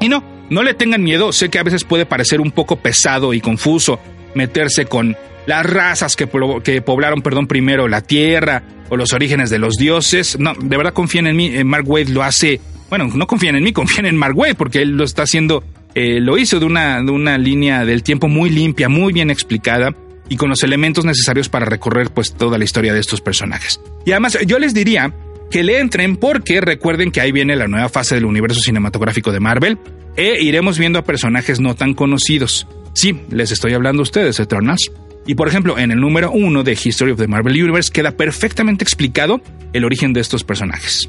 Y 0.00 0.08
no, 0.08 0.22
no 0.50 0.62
le 0.62 0.74
tengan 0.74 1.02
miedo, 1.02 1.32
sé 1.32 1.48
que 1.48 1.58
a 1.58 1.62
veces 1.62 1.84
puede 1.84 2.06
parecer 2.06 2.40
un 2.40 2.52
poco 2.52 2.76
pesado 2.76 3.34
y 3.34 3.40
confuso 3.40 3.98
meterse 4.34 4.86
con 4.86 5.16
las 5.46 5.66
razas 5.66 6.14
que, 6.14 6.28
que 6.62 6.82
poblaron 6.82 7.22
perdón, 7.22 7.46
primero 7.46 7.88
la 7.88 8.00
tierra 8.00 8.62
o 8.90 8.96
los 8.96 9.12
orígenes 9.12 9.50
de 9.50 9.58
los 9.58 9.74
dioses. 9.74 10.38
No, 10.38 10.54
de 10.54 10.76
verdad 10.76 10.92
confíen 10.92 11.26
en 11.26 11.36
mí, 11.36 11.64
Mark 11.64 11.88
Wade 11.88 12.10
lo 12.10 12.22
hace, 12.22 12.60
bueno, 12.88 13.08
no 13.12 13.26
confíen 13.26 13.56
en 13.56 13.64
mí, 13.64 13.72
confíen 13.74 14.06
en 14.06 14.16
Mark 14.16 14.36
Wade 14.36 14.54
porque 14.54 14.82
él 14.82 14.90
lo 14.90 15.04
está 15.04 15.22
haciendo, 15.22 15.64
eh, 15.94 16.20
lo 16.20 16.38
hizo 16.38 16.60
de 16.60 16.66
una, 16.66 17.02
de 17.02 17.10
una 17.10 17.38
línea 17.38 17.84
del 17.84 18.02
tiempo 18.02 18.28
muy 18.28 18.50
limpia, 18.50 18.88
muy 18.88 19.12
bien 19.12 19.30
explicada 19.30 19.94
y 20.28 20.36
con 20.36 20.50
los 20.50 20.62
elementos 20.62 21.04
necesarios 21.04 21.48
para 21.48 21.64
recorrer 21.64 22.10
pues 22.10 22.34
toda 22.34 22.58
la 22.58 22.64
historia 22.64 22.92
de 22.92 23.00
estos 23.00 23.20
personajes. 23.20 23.80
Y 24.04 24.12
además 24.12 24.38
yo 24.46 24.58
les 24.58 24.74
diría 24.74 25.12
que 25.50 25.62
le 25.62 25.78
entren 25.78 26.16
porque 26.16 26.60
recuerden 26.60 27.10
que 27.10 27.20
ahí 27.20 27.32
viene 27.32 27.56
la 27.56 27.68
nueva 27.68 27.88
fase 27.88 28.14
del 28.14 28.24
universo 28.24 28.60
cinematográfico 28.60 29.32
de 29.32 29.40
Marvel 29.40 29.78
e 30.16 30.42
iremos 30.42 30.78
viendo 30.78 30.98
a 30.98 31.04
personajes 31.04 31.60
no 31.60 31.74
tan 31.74 31.94
conocidos. 31.94 32.66
Sí, 32.94 33.20
les 33.30 33.52
estoy 33.52 33.74
hablando 33.74 34.00
a 34.00 34.02
ustedes, 34.02 34.40
Eternals. 34.40 34.90
Y 35.26 35.34
por 35.34 35.48
ejemplo, 35.48 35.78
en 35.78 35.90
el 35.90 36.00
número 36.00 36.32
uno 36.32 36.64
de 36.64 36.72
History 36.72 37.12
of 37.12 37.18
the 37.18 37.28
Marvel 37.28 37.62
Universe 37.62 37.92
queda 37.92 38.12
perfectamente 38.12 38.82
explicado 38.82 39.40
el 39.72 39.84
origen 39.84 40.12
de 40.12 40.20
estos 40.20 40.42
personajes. 40.42 41.08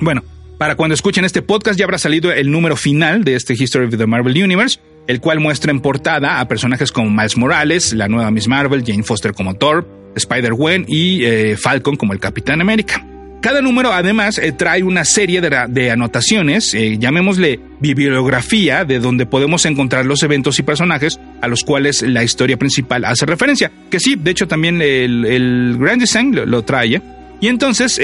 Bueno, 0.00 0.22
para 0.58 0.76
cuando 0.76 0.94
escuchen 0.94 1.24
este 1.24 1.42
podcast 1.42 1.78
ya 1.78 1.84
habrá 1.84 1.98
salido 1.98 2.32
el 2.32 2.50
número 2.50 2.76
final 2.76 3.24
de 3.24 3.34
este 3.34 3.54
History 3.54 3.86
of 3.86 3.96
the 3.96 4.06
Marvel 4.06 4.40
Universe, 4.40 4.78
el 5.08 5.20
cual 5.20 5.40
muestra 5.40 5.72
en 5.72 5.80
portada 5.80 6.40
a 6.40 6.48
personajes 6.48 6.92
como 6.92 7.10
Miles 7.10 7.36
Morales, 7.36 7.92
la 7.92 8.08
nueva 8.08 8.30
Miss 8.30 8.48
Marvel, 8.48 8.84
Jane 8.86 9.02
Foster 9.02 9.34
como 9.34 9.54
Thor, 9.54 9.88
Spider-Gwen 10.14 10.86
y 10.88 11.24
eh, 11.24 11.56
Falcon 11.56 11.96
como 11.96 12.12
el 12.12 12.20
Capitán 12.20 12.60
América. 12.60 13.04
Cada 13.42 13.60
número 13.60 13.92
además 13.92 14.38
eh, 14.38 14.52
trae 14.52 14.84
una 14.84 15.04
serie 15.04 15.40
de, 15.40 15.90
anotaciones, 15.90 16.74
eh, 16.74 16.96
llamémosle 16.96 17.58
bibliografía, 17.80 18.84
de 18.84 19.00
donde 19.00 19.26
podemos 19.26 19.66
encontrar 19.66 20.06
los 20.06 20.22
eventos 20.22 20.60
y 20.60 20.62
personajes 20.62 21.18
a 21.40 21.48
los 21.48 21.64
cuales 21.64 22.02
la 22.02 22.22
historia 22.22 22.56
principal 22.56 23.04
hace 23.04 23.26
referencia. 23.26 23.72
Que 23.90 23.98
sí, 23.98 24.14
de 24.14 24.30
hecho 24.30 24.46
también 24.46 24.80
el, 24.80 25.76
Grand 25.76 26.00
Design 26.00 26.38
lo, 26.46 26.62
trae. 26.62 26.94
¿eh? 26.94 27.02
Y 27.40 27.48
entonces, 27.48 28.00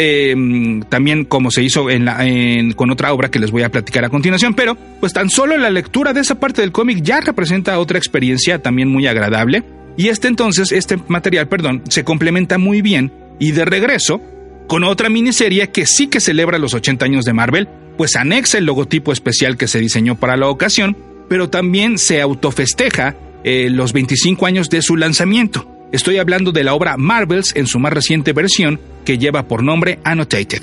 también 0.89 1.25
como 1.25 1.53
se 1.53 1.63
hizo 1.63 1.89
en 1.89 2.07
la, 2.07 2.27
con 2.75 2.91
otra 2.91 3.13
obra 3.13 3.31
que 3.31 3.39
les 3.39 3.53
voy 3.53 3.63
a 3.63 3.71
platicar 3.71 4.05
a 4.05 4.09
continuación, 4.09 4.55
pero 4.55 4.77
pues 4.99 5.13
tan 5.13 5.31
solo 5.31 5.57
la 5.57 5.71
lectura 5.71 6.13
de 6.13 6.23
esa 6.23 6.41
parte 6.41 6.63
del 6.63 6.73
cómic 6.73 7.01
ya 7.03 7.21
representa 7.21 7.79
otra 7.79 7.99
experiencia 7.99 8.59
también 8.59 8.89
muy 8.89 9.07
agradable. 9.07 9.63
Y 9.97 10.09
este 10.09 10.27
entonces, 10.27 10.73
este 10.73 10.99
material, 11.07 11.47
perdón, 11.47 11.85
se 11.89 12.03
complementa 12.03 12.59
muy 12.59 12.83
bien 12.83 13.13
y 13.39 13.53
de 13.53 13.65
regreso 13.65 14.21
con 14.69 14.85
otra 14.85 15.09
miniserie 15.09 15.71
que 15.71 15.87
sí 15.87 16.07
que 16.07 16.21
celebra 16.21 16.59
los 16.59 16.75
80 16.75 17.05
años 17.05 17.25
de 17.25 17.33
Marvel, 17.33 17.69
pues 17.97 18.15
anexa 18.15 18.59
el 18.59 18.67
logotipo 18.67 19.13
especial 19.13 19.57
que 19.57 19.67
se 19.67 19.81
diseñó 19.81 20.15
para 20.15 20.37
la 20.37 20.49
ocasión, 20.49 20.97
pero 21.29 21.49
también 21.49 21.99
se 21.99 22.21
autofesteja 22.21 23.17
eh, 23.45 23.71
los 23.71 23.93
25 23.93 24.47
años 24.47 24.71
de 24.71 24.83
su 24.83 24.97
lanzamiento. 24.97 25.67
Estoy 25.91 26.19
hablando 26.19 26.53
de 26.53 26.65
la 26.65 26.75
obra 26.75 26.99
Marvels 26.99 27.57
en 27.57 27.67
su 27.67 27.79
más 27.79 27.95
reciente 27.95 28.35
versión, 28.35 28.79
que 29.07 29.17
lleva 29.17 29.49
por 29.49 29.63
nombre 29.63 30.01
Annotated. 30.05 30.63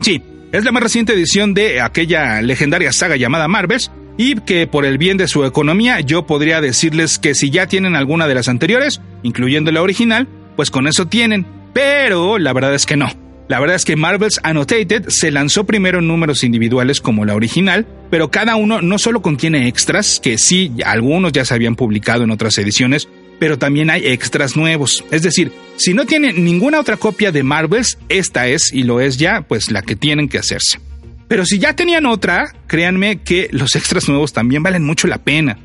Sí, 0.00 0.22
es 0.50 0.64
la 0.64 0.72
más 0.72 0.82
reciente 0.82 1.12
edición 1.12 1.52
de 1.52 1.82
aquella 1.82 2.40
legendaria 2.40 2.90
saga 2.90 3.16
llamada 3.16 3.48
Marvels, 3.48 3.90
y 4.16 4.36
que 4.36 4.66
por 4.66 4.86
el 4.86 4.96
bien 4.96 5.18
de 5.18 5.28
su 5.28 5.44
economía 5.44 6.00
yo 6.00 6.26
podría 6.26 6.62
decirles 6.62 7.18
que 7.18 7.34
si 7.34 7.50
ya 7.50 7.66
tienen 7.66 7.96
alguna 7.96 8.26
de 8.26 8.34
las 8.34 8.48
anteriores, 8.48 9.02
incluyendo 9.22 9.70
la 9.72 9.82
original, 9.82 10.26
pues 10.56 10.70
con 10.70 10.86
eso 10.86 11.06
tienen, 11.06 11.46
pero 11.74 12.38
la 12.38 12.54
verdad 12.54 12.74
es 12.74 12.86
que 12.86 12.96
no. 12.96 13.21
La 13.48 13.60
verdad 13.60 13.76
es 13.76 13.84
que 13.84 13.96
Marvel's 13.96 14.40
Annotated 14.42 15.08
se 15.08 15.30
lanzó 15.30 15.64
primero 15.64 15.98
en 15.98 16.08
números 16.08 16.44
individuales 16.44 17.00
como 17.00 17.24
la 17.24 17.34
original, 17.34 17.86
pero 18.10 18.30
cada 18.30 18.56
uno 18.56 18.80
no 18.80 18.98
solo 18.98 19.20
contiene 19.20 19.68
extras, 19.68 20.20
que 20.22 20.38
sí, 20.38 20.72
algunos 20.84 21.32
ya 21.32 21.44
se 21.44 21.54
habían 21.54 21.76
publicado 21.76 22.24
en 22.24 22.30
otras 22.30 22.56
ediciones, 22.58 23.08
pero 23.38 23.58
también 23.58 23.90
hay 23.90 24.06
extras 24.06 24.56
nuevos. 24.56 25.04
Es 25.10 25.22
decir, 25.22 25.52
si 25.76 25.94
no 25.94 26.06
tienen 26.06 26.44
ninguna 26.44 26.80
otra 26.80 26.96
copia 26.96 27.32
de 27.32 27.42
Marvels, 27.42 27.98
esta 28.08 28.46
es, 28.46 28.72
y 28.72 28.84
lo 28.84 29.00
es 29.00 29.16
ya, 29.18 29.42
pues 29.42 29.70
la 29.70 29.82
que 29.82 29.96
tienen 29.96 30.28
que 30.28 30.38
hacerse. 30.38 30.78
Pero 31.26 31.44
si 31.44 31.58
ya 31.58 31.74
tenían 31.74 32.06
otra, 32.06 32.54
créanme 32.66 33.22
que 33.22 33.48
los 33.50 33.74
extras 33.74 34.08
nuevos 34.08 34.32
también 34.32 34.62
valen 34.62 34.84
mucho 34.84 35.08
la 35.08 35.18
pena. 35.18 35.58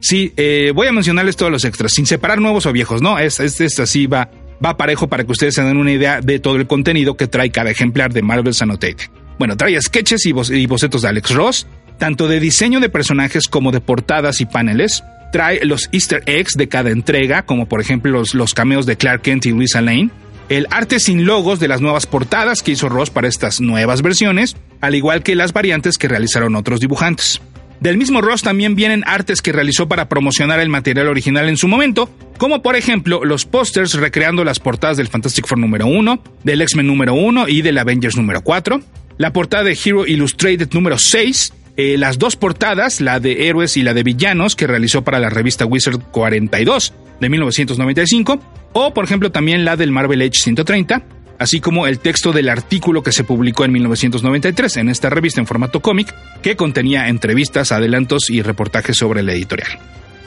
Sí, 0.00 0.32
eh, 0.36 0.70
voy 0.74 0.86
a 0.86 0.92
mencionarles 0.92 1.34
todos 1.34 1.50
los 1.50 1.64
extras, 1.64 1.92
sin 1.92 2.06
separar 2.06 2.40
nuevos 2.40 2.66
o 2.66 2.72
viejos, 2.72 3.00
¿no? 3.00 3.18
Este 3.18 3.46
es, 3.46 3.60
es, 3.60 3.80
así 3.80 4.06
va 4.06 4.30
va 4.64 4.76
parejo 4.76 5.08
para 5.08 5.24
que 5.24 5.32
ustedes 5.32 5.54
se 5.54 5.62
den 5.62 5.76
una 5.76 5.92
idea 5.92 6.20
de 6.20 6.38
todo 6.38 6.56
el 6.56 6.66
contenido 6.66 7.16
que 7.16 7.26
trae 7.26 7.50
cada 7.50 7.70
ejemplar 7.70 8.12
de 8.12 8.22
Marvel's 8.22 8.60
Annotated. 8.62 9.08
Bueno, 9.38 9.56
trae 9.56 9.80
sketches 9.80 10.26
y, 10.26 10.32
bocetos 10.66 11.02
de 11.02 11.08
Alex 11.08 11.34
Ross, 11.34 11.66
tanto 11.98 12.28
de 12.28 12.40
diseño 12.40 12.80
de 12.80 12.88
personajes 12.88 13.48
como 13.48 13.72
de 13.72 13.80
portadas 13.80 14.40
y 14.40 14.46
paneles. 14.46 15.02
Trae 15.32 15.64
los 15.64 15.88
easter 15.92 16.22
eggs 16.26 16.54
de 16.54 16.68
cada 16.68 16.90
entrega, 16.90 17.44
como 17.44 17.66
por 17.66 17.80
ejemplo 17.80 18.12
los, 18.12 18.34
los 18.34 18.54
cameos 18.54 18.86
de 18.86 18.96
Clark 18.96 19.22
Kent 19.22 19.46
y 19.46 19.50
Luisa 19.50 19.80
Lane. 19.80 20.10
El 20.48 20.66
arte 20.70 21.00
sin 21.00 21.24
logos 21.24 21.58
de 21.58 21.68
las 21.68 21.80
nuevas 21.80 22.06
portadas 22.06 22.62
que 22.62 22.72
hizo 22.72 22.88
Ross 22.88 23.10
para 23.10 23.28
estas 23.28 23.60
nuevas 23.60 24.02
versiones, 24.02 24.56
al 24.80 24.94
igual 24.94 25.22
que 25.22 25.34
las 25.34 25.52
variantes 25.52 25.96
que 25.96 26.06
realizaron 26.06 26.54
otros 26.54 26.80
dibujantes. 26.80 27.40
Del 27.80 27.98
mismo 27.98 28.20
Ross 28.20 28.42
también 28.42 28.76
vienen 28.76 29.04
artes 29.06 29.42
que 29.42 29.52
realizó 29.52 29.88
para 29.88 30.08
promocionar 30.08 30.60
el 30.60 30.68
material 30.68 31.08
original 31.08 31.48
en 31.48 31.56
su 31.56 31.68
momento, 31.68 32.08
como 32.38 32.62
por 32.62 32.76
ejemplo 32.76 33.24
los 33.24 33.44
pósters 33.44 33.94
recreando 33.94 34.44
las 34.44 34.60
portadas 34.60 34.96
del 34.96 35.08
Fantastic 35.08 35.46
Four 35.46 35.58
número 35.58 35.86
1, 35.86 36.22
del 36.44 36.62
X-Men 36.62 36.86
número 36.86 37.14
1 37.14 37.48
y 37.48 37.62
del 37.62 37.78
Avengers 37.78 38.16
número 38.16 38.42
4, 38.42 38.80
la 39.18 39.32
portada 39.32 39.64
de 39.64 39.78
Hero 39.82 40.06
Illustrated 40.06 40.72
número 40.72 40.98
6, 40.98 41.52
eh, 41.76 41.98
las 41.98 42.18
dos 42.18 42.36
portadas, 42.36 43.00
la 43.00 43.20
de 43.20 43.48
héroes 43.48 43.76
y 43.76 43.82
la 43.82 43.94
de 43.94 44.02
villanos 44.02 44.56
que 44.56 44.66
realizó 44.66 45.02
para 45.02 45.18
la 45.18 45.28
revista 45.28 45.66
Wizard 45.66 46.00
42 46.12 46.94
de 47.20 47.28
1995, 47.28 48.40
o 48.72 48.94
por 48.94 49.04
ejemplo 49.04 49.30
también 49.30 49.64
la 49.64 49.76
del 49.76 49.90
Marvel 49.90 50.22
Age 50.22 50.38
130, 50.38 51.02
así 51.44 51.60
como 51.60 51.86
el 51.86 51.98
texto 51.98 52.32
del 52.32 52.48
artículo 52.48 53.02
que 53.02 53.12
se 53.12 53.22
publicó 53.22 53.66
en 53.66 53.72
1993 53.72 54.78
en 54.78 54.88
esta 54.88 55.10
revista 55.10 55.40
en 55.40 55.46
formato 55.46 55.80
cómic, 55.80 56.14
que 56.42 56.56
contenía 56.56 57.08
entrevistas, 57.08 57.70
adelantos 57.70 58.30
y 58.30 58.40
reportajes 58.40 58.96
sobre 58.96 59.22
la 59.22 59.34
editorial. 59.34 59.78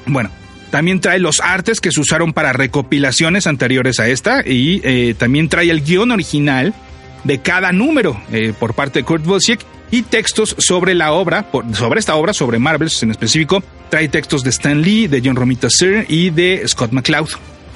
Bueno, 0.05 0.29
también 0.69 1.01
trae 1.01 1.17
los 1.17 1.41
artes 1.41 1.81
que 1.81 1.91
se 1.91 1.99
usaron 1.99 2.33
para 2.33 2.53
recopilaciones 2.53 3.47
anteriores 3.47 3.99
a 3.99 4.07
esta 4.07 4.47
y 4.47 4.79
eh, 4.83 5.15
también 5.17 5.49
trae 5.49 5.71
el 5.71 5.81
guion 5.81 6.11
original 6.11 6.75
de 7.23 7.39
cada 7.39 7.71
número 7.71 8.21
eh, 8.31 8.53
por 8.57 8.75
parte 8.75 8.99
de 8.99 9.05
Kurt 9.05 9.25
Busiek 9.25 9.59
y 9.89 10.03
textos 10.03 10.55
sobre 10.59 10.93
la 10.93 11.13
obra, 11.13 11.49
sobre 11.73 11.99
esta 11.99 12.15
obra, 12.15 12.33
sobre 12.33 12.59
Marvels 12.59 13.01
en 13.01 13.09
específico. 13.09 13.63
Trae 13.89 14.07
textos 14.07 14.43
de 14.43 14.51
Stan 14.51 14.79
Lee, 14.79 15.07
de 15.07 15.21
John 15.25 15.35
Romita 15.35 15.67
Sr. 15.69 16.05
y 16.09 16.29
de 16.29 16.61
Scott 16.67 16.91
McCloud 16.91 17.29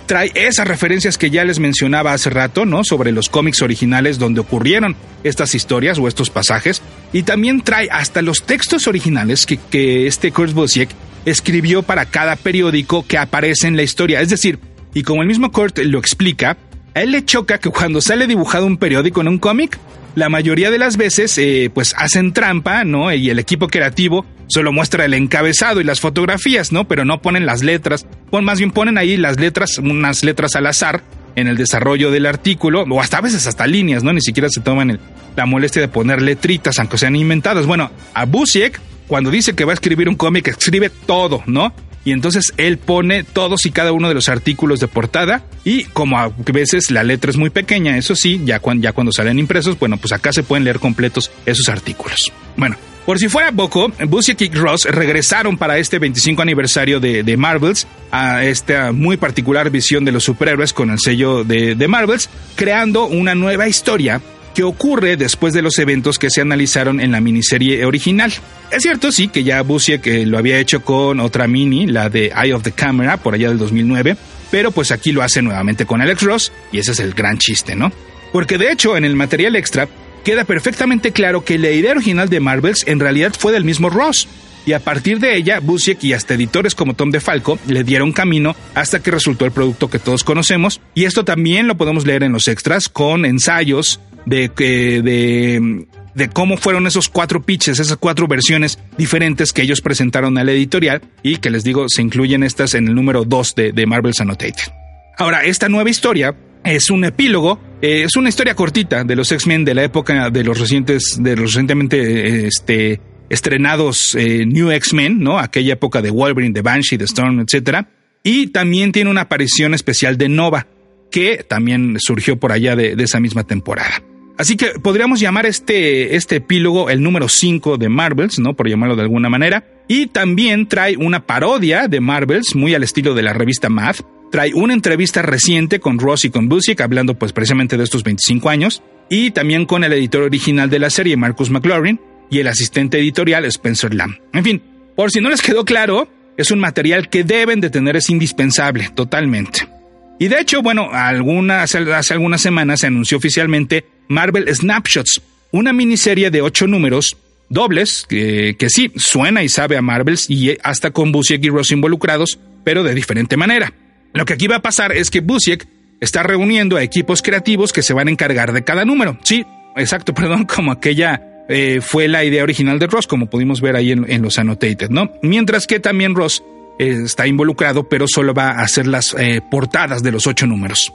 trae 0.05 0.31
esas 0.35 0.67
referencias 0.67 1.17
que 1.17 1.29
ya 1.29 1.43
les 1.43 1.59
mencionaba 1.59 2.13
hace 2.13 2.29
rato, 2.29 2.65
¿no? 2.65 2.83
Sobre 2.83 3.11
los 3.11 3.29
cómics 3.29 3.61
originales 3.61 4.19
donde 4.19 4.41
ocurrieron 4.41 4.95
estas 5.23 5.55
historias 5.55 5.97
o 5.99 6.07
estos 6.07 6.29
pasajes. 6.29 6.81
Y 7.13 7.23
también 7.23 7.61
trae 7.61 7.87
hasta 7.91 8.21
los 8.21 8.43
textos 8.43 8.87
originales 8.87 9.45
que, 9.45 9.57
que 9.57 10.07
este 10.07 10.31
Kurt 10.31 10.53
Busiek 10.53 10.89
escribió 11.25 11.83
para 11.83 12.05
cada 12.05 12.35
periódico 12.35 13.05
que 13.05 13.17
aparece 13.17 13.67
en 13.67 13.75
la 13.75 13.83
historia. 13.83 14.21
Es 14.21 14.29
decir, 14.29 14.59
y 14.93 15.03
como 15.03 15.21
el 15.21 15.27
mismo 15.27 15.51
Kurt 15.51 15.77
lo 15.79 15.99
explica, 15.99 16.57
A 16.93 17.01
él 17.01 17.11
le 17.11 17.23
choca 17.23 17.57
que 17.57 17.69
cuando 17.69 18.01
sale 18.01 18.27
dibujado 18.27 18.65
un 18.65 18.77
periódico 18.77 19.21
en 19.21 19.29
un 19.29 19.37
cómic, 19.37 19.79
la 20.15 20.27
mayoría 20.27 20.71
de 20.71 20.77
las 20.77 20.97
veces 20.97 21.37
eh, 21.37 21.71
pues 21.73 21.95
hacen 21.97 22.33
trampa, 22.33 22.83
¿no? 22.83 23.13
Y 23.13 23.29
el 23.29 23.39
equipo 23.39 23.69
creativo 23.69 24.25
solo 24.47 24.73
muestra 24.73 25.05
el 25.05 25.13
encabezado 25.13 25.79
y 25.79 25.85
las 25.85 26.01
fotografías, 26.01 26.73
¿no? 26.73 26.87
Pero 26.87 27.05
no 27.05 27.21
ponen 27.21 27.45
las 27.45 27.63
letras, 27.63 28.05
pon, 28.29 28.43
más 28.43 28.57
bien 28.57 28.71
ponen 28.71 28.97
ahí 28.97 29.15
las 29.15 29.39
letras, 29.39 29.77
unas 29.77 30.23
letras 30.25 30.55
al 30.57 30.67
azar 30.67 31.01
en 31.37 31.47
el 31.47 31.55
desarrollo 31.55 32.11
del 32.11 32.25
artículo, 32.25 32.81
o 32.81 32.99
hasta 32.99 33.19
a 33.19 33.21
veces 33.21 33.47
hasta 33.47 33.67
líneas, 33.67 34.03
¿no? 34.03 34.11
Ni 34.11 34.19
siquiera 34.19 34.49
se 34.49 34.59
toman 34.59 34.99
la 35.37 35.45
molestia 35.45 35.81
de 35.81 35.87
poner 35.87 36.21
letritas, 36.21 36.77
aunque 36.79 36.97
sean 36.97 37.15
inventadas. 37.15 37.65
Bueno, 37.65 37.89
a 38.13 38.25
Busiek, 38.25 38.81
cuando 39.07 39.31
dice 39.31 39.55
que 39.55 39.63
va 39.63 39.71
a 39.71 39.75
escribir 39.75 40.09
un 40.09 40.15
cómic, 40.15 40.49
escribe 40.49 40.89
todo, 40.89 41.41
¿no? 41.45 41.73
Y 42.03 42.11
entonces 42.11 42.53
él 42.57 42.77
pone 42.77 43.23
todos 43.23 43.65
y 43.65 43.71
cada 43.71 43.91
uno 43.91 44.07
de 44.07 44.13
los 44.13 44.29
artículos 44.29 44.79
de 44.79 44.87
portada 44.87 45.43
y 45.63 45.83
como 45.85 46.19
a 46.19 46.31
veces 46.51 46.91
la 46.91 47.03
letra 47.03 47.31
es 47.31 47.37
muy 47.37 47.49
pequeña, 47.49 47.97
eso 47.97 48.15
sí, 48.15 48.41
ya 48.43 48.59
cuando, 48.59 48.83
ya 48.83 48.93
cuando 48.93 49.11
salen 49.11 49.39
impresos, 49.39 49.77
bueno, 49.77 49.97
pues 49.97 50.11
acá 50.11 50.33
se 50.33 50.43
pueden 50.43 50.63
leer 50.63 50.79
completos 50.79 51.31
esos 51.45 51.69
artículos. 51.69 52.31
Bueno, 52.57 52.75
por 53.05 53.19
si 53.19 53.29
fuera 53.29 53.51
poco, 53.51 53.91
Busiek 54.07 54.41
y 54.41 54.49
Ross 54.49 54.85
regresaron 54.85 55.57
para 55.57 55.77
este 55.77 55.99
25 55.99 56.41
aniversario 56.41 56.99
de, 56.99 57.23
de, 57.23 57.37
Marvels 57.37 57.87
a 58.11 58.43
esta 58.43 58.91
muy 58.91 59.17
particular 59.17 59.69
visión 59.69 60.05
de 60.05 60.11
los 60.11 60.23
superhéroes 60.23 60.71
con 60.71 60.91
el 60.91 60.99
sello 60.99 61.43
de, 61.43 61.75
de 61.75 61.87
Marvels, 61.87 62.29
creando 62.55 63.05
una 63.05 63.33
nueva 63.33 63.67
historia 63.67 64.21
que 64.53 64.63
ocurre 64.63 65.17
después 65.17 65.53
de 65.53 65.61
los 65.61 65.77
eventos 65.79 66.19
que 66.19 66.29
se 66.29 66.41
analizaron 66.41 66.99
en 66.99 67.11
la 67.11 67.21
miniserie 67.21 67.85
original. 67.85 68.31
Es 68.71 68.83
cierto, 68.83 69.11
sí, 69.11 69.27
que 69.27 69.43
ya 69.43 69.61
Busiek 69.61 70.01
que 70.01 70.25
lo 70.25 70.37
había 70.37 70.59
hecho 70.59 70.83
con 70.83 71.19
otra 71.19 71.47
mini, 71.47 71.87
la 71.87 72.09
de 72.09 72.27
Eye 72.35 72.53
of 72.53 72.63
the 72.63 72.71
Camera, 72.71 73.17
por 73.17 73.33
allá 73.33 73.49
del 73.49 73.57
2009, 73.57 74.17
pero 74.49 74.71
pues 74.71 74.91
aquí 74.91 75.11
lo 75.11 75.21
hace 75.21 75.41
nuevamente 75.41 75.85
con 75.85 76.01
Alex 76.01 76.21
Ross, 76.21 76.51
y 76.71 76.79
ese 76.79 76.91
es 76.91 76.99
el 76.99 77.13
gran 77.13 77.37
chiste, 77.37 77.75
¿no? 77.75 77.91
Porque 78.31 78.57
de 78.57 78.71
hecho, 78.71 78.97
en 78.97 79.05
el 79.05 79.15
material 79.15 79.55
extra, 79.55 79.87
queda 80.23 80.43
perfectamente 80.43 81.11
claro 81.11 81.43
que 81.43 81.57
la 81.57 81.71
idea 81.71 81.91
original 81.91 82.29
de 82.29 82.39
Marvels 82.39 82.83
en 82.87 82.99
realidad 82.99 83.33
fue 83.37 83.51
del 83.51 83.65
mismo 83.65 83.89
Ross, 83.89 84.27
y 84.65 84.73
a 84.73 84.79
partir 84.79 85.19
de 85.19 85.35
ella, 85.35 85.59
Busiek 85.59 86.03
y 86.03 86.13
hasta 86.13 86.35
editores 86.35 86.75
como 86.75 86.93
Tom 86.93 87.09
DeFalco 87.09 87.57
le 87.67 87.83
dieron 87.83 88.11
camino 88.11 88.55
hasta 88.75 88.99
que 88.99 89.09
resultó 89.09 89.45
el 89.45 89.51
producto 89.51 89.89
que 89.89 89.99
todos 89.99 90.23
conocemos, 90.23 90.81
y 90.93 91.05
esto 91.05 91.25
también 91.25 91.67
lo 91.67 91.77
podemos 91.77 92.05
leer 92.05 92.23
en 92.23 92.31
los 92.31 92.47
extras 92.47 92.87
con 92.87 93.25
ensayos, 93.25 93.99
de, 94.25 94.49
de, 94.49 95.85
de 96.13 96.29
cómo 96.29 96.57
fueron 96.57 96.87
esos 96.87 97.09
cuatro 97.09 97.41
pitches, 97.41 97.79
esas 97.79 97.97
cuatro 97.97 98.27
versiones 98.27 98.79
diferentes 98.97 99.51
que 99.51 99.61
ellos 99.61 99.81
presentaron 99.81 100.37
a 100.37 100.43
la 100.43 100.51
editorial 100.51 101.01
y 101.23 101.37
que 101.37 101.49
les 101.49 101.63
digo, 101.63 101.85
se 101.87 102.01
incluyen 102.01 102.43
estas 102.43 102.73
en 102.73 102.87
el 102.87 102.95
número 102.95 103.23
2 103.23 103.55
de, 103.55 103.71
de 103.71 103.85
Marvel's 103.85 104.21
Annotated. 104.21 104.71
Ahora, 105.17 105.43
esta 105.43 105.69
nueva 105.69 105.89
historia 105.89 106.35
es 106.63 106.89
un 106.89 107.05
epílogo, 107.05 107.59
eh, 107.81 108.03
es 108.05 108.15
una 108.15 108.29
historia 108.29 108.55
cortita 108.55 109.03
de 109.03 109.15
los 109.15 109.31
X-Men 109.31 109.65
de 109.65 109.73
la 109.73 109.83
época 109.83 110.29
de 110.29 110.43
los 110.43 110.59
recientes, 110.59 111.17
de 111.19 111.35
los 111.35 111.51
recientemente 111.51 112.47
este, 112.47 113.01
estrenados 113.29 114.15
eh, 114.15 114.45
New 114.45 114.71
X-Men, 114.71 115.19
¿no? 115.19 115.39
Aquella 115.39 115.73
época 115.73 116.01
de 116.01 116.11
Wolverine, 116.11 116.53
de 116.53 116.61
Banshee, 116.61 116.97
de 116.97 117.05
Storm, 117.05 117.39
etc. 117.39 117.85
Y 118.23 118.47
también 118.47 118.91
tiene 118.91 119.09
una 119.09 119.21
aparición 119.21 119.73
especial 119.73 120.17
de 120.17 120.29
Nova, 120.29 120.67
que 121.11 121.45
también 121.47 121.97
surgió 121.99 122.39
por 122.39 122.51
allá 122.51 122.75
de 122.75 122.95
esa 123.03 123.19
misma 123.19 123.43
temporada. 123.43 124.01
Así 124.41 124.57
que 124.57 124.71
podríamos 124.81 125.19
llamar 125.19 125.45
este, 125.45 126.15
este 126.15 126.37
epílogo 126.37 126.89
el 126.89 127.03
número 127.03 127.29
5 127.29 127.77
de 127.77 127.89
Marvels, 127.89 128.39
¿no? 128.39 128.55
Por 128.55 128.67
llamarlo 128.67 128.95
de 128.95 129.03
alguna 129.03 129.29
manera. 129.29 129.63
Y 129.87 130.07
también 130.07 130.67
trae 130.67 130.97
una 130.97 131.27
parodia 131.27 131.87
de 131.87 131.99
Marvels, 131.99 132.55
muy 132.55 132.73
al 132.73 132.81
estilo 132.81 133.13
de 133.13 133.21
la 133.21 133.33
revista 133.33 133.69
Math. 133.69 134.01
Trae 134.31 134.51
una 134.55 134.73
entrevista 134.73 135.21
reciente 135.21 135.79
con 135.79 135.99
Ross 135.99 136.25
y 136.25 136.31
con 136.31 136.49
Busiek, 136.49 136.81
hablando 136.81 137.13
pues 137.19 137.33
precisamente 137.33 137.77
de 137.77 137.83
estos 137.83 138.03
25 138.03 138.49
años. 138.49 138.81
Y 139.11 139.29
también 139.29 139.67
con 139.67 139.83
el 139.83 139.93
editor 139.93 140.23
original 140.23 140.71
de 140.71 140.79
la 140.79 140.89
serie, 140.89 141.15
Marcus 141.17 141.51
McLaurin, 141.51 142.01
y 142.31 142.39
el 142.39 142.47
asistente 142.47 142.97
editorial, 142.97 143.45
Spencer 143.45 143.93
Lamb. 143.93 144.15
En 144.33 144.43
fin, 144.43 144.63
por 144.95 145.11
si 145.11 145.21
no 145.21 145.29
les 145.29 145.43
quedó 145.43 145.65
claro, 145.65 146.09
es 146.35 146.49
un 146.49 146.57
material 146.57 147.09
que 147.09 147.23
deben 147.23 147.61
de 147.61 147.69
tener, 147.69 147.95
es 147.95 148.09
indispensable, 148.09 148.89
totalmente. 148.95 149.69
Y 150.17 150.29
de 150.29 150.39
hecho, 150.39 150.63
bueno, 150.63 150.89
hace 150.91 151.77
algunas 152.13 152.41
semanas 152.41 152.79
se 152.79 152.87
anunció 152.87 153.17
oficialmente 153.17 153.85
Marvel 154.11 154.53
Snapshots, 154.53 155.21
una 155.51 155.71
miniserie 155.71 156.29
de 156.29 156.41
ocho 156.41 156.67
números 156.67 157.15
dobles 157.47 158.05
que, 158.09 158.55
sí 158.67 158.91
suena 158.97 159.41
y 159.41 159.49
sabe 159.49 159.77
a 159.77 159.81
Marvels 159.81 160.29
y 160.29 160.57
hasta 160.63 160.91
con 160.91 161.13
Busiek 161.13 161.43
y 161.43 161.49
Ross 161.49 161.71
involucrados, 161.71 162.37
pero 162.65 162.83
de 162.83 162.93
diferente 162.93 163.37
manera. 163.37 163.73
Lo 164.13 164.25
que 164.25 164.33
aquí 164.33 164.47
va 164.47 164.57
a 164.57 164.61
pasar 164.61 164.91
es 164.91 165.09
que 165.09 165.21
Busiek 165.21 165.65
está 166.01 166.23
reuniendo 166.23 166.75
a 166.75 166.83
equipos 166.83 167.21
creativos 167.21 167.71
que 167.71 167.83
se 167.83 167.93
van 167.93 168.09
a 168.09 168.11
encargar 168.11 168.51
de 168.51 168.63
cada 168.65 168.83
número. 168.83 169.17
Sí, 169.23 169.45
exacto, 169.77 170.13
perdón, 170.15 170.43
como 170.43 170.73
aquella 170.73 171.45
eh, 171.47 171.79
fue 171.81 172.09
la 172.09 172.25
idea 172.25 172.43
original 172.43 172.79
de 172.79 172.87
Ross, 172.87 173.07
como 173.07 173.29
pudimos 173.29 173.61
ver 173.61 173.77
ahí 173.77 173.91
en, 173.93 174.21
los 174.21 174.37
annotated, 174.39 174.89
¿no? 174.89 175.11
Mientras 175.21 175.67
que 175.67 175.79
también 175.79 176.15
Ross 176.15 176.43
eh, 176.79 177.03
está 177.05 177.27
involucrado, 177.27 177.87
pero 177.87 178.07
solo 178.09 178.33
va 178.33 178.51
a 178.51 178.63
hacer 178.63 178.87
las 178.87 179.15
eh, 179.17 179.41
portadas 179.49 180.03
de 180.03 180.11
los 180.11 180.27
ocho 180.27 180.47
números. 180.47 180.91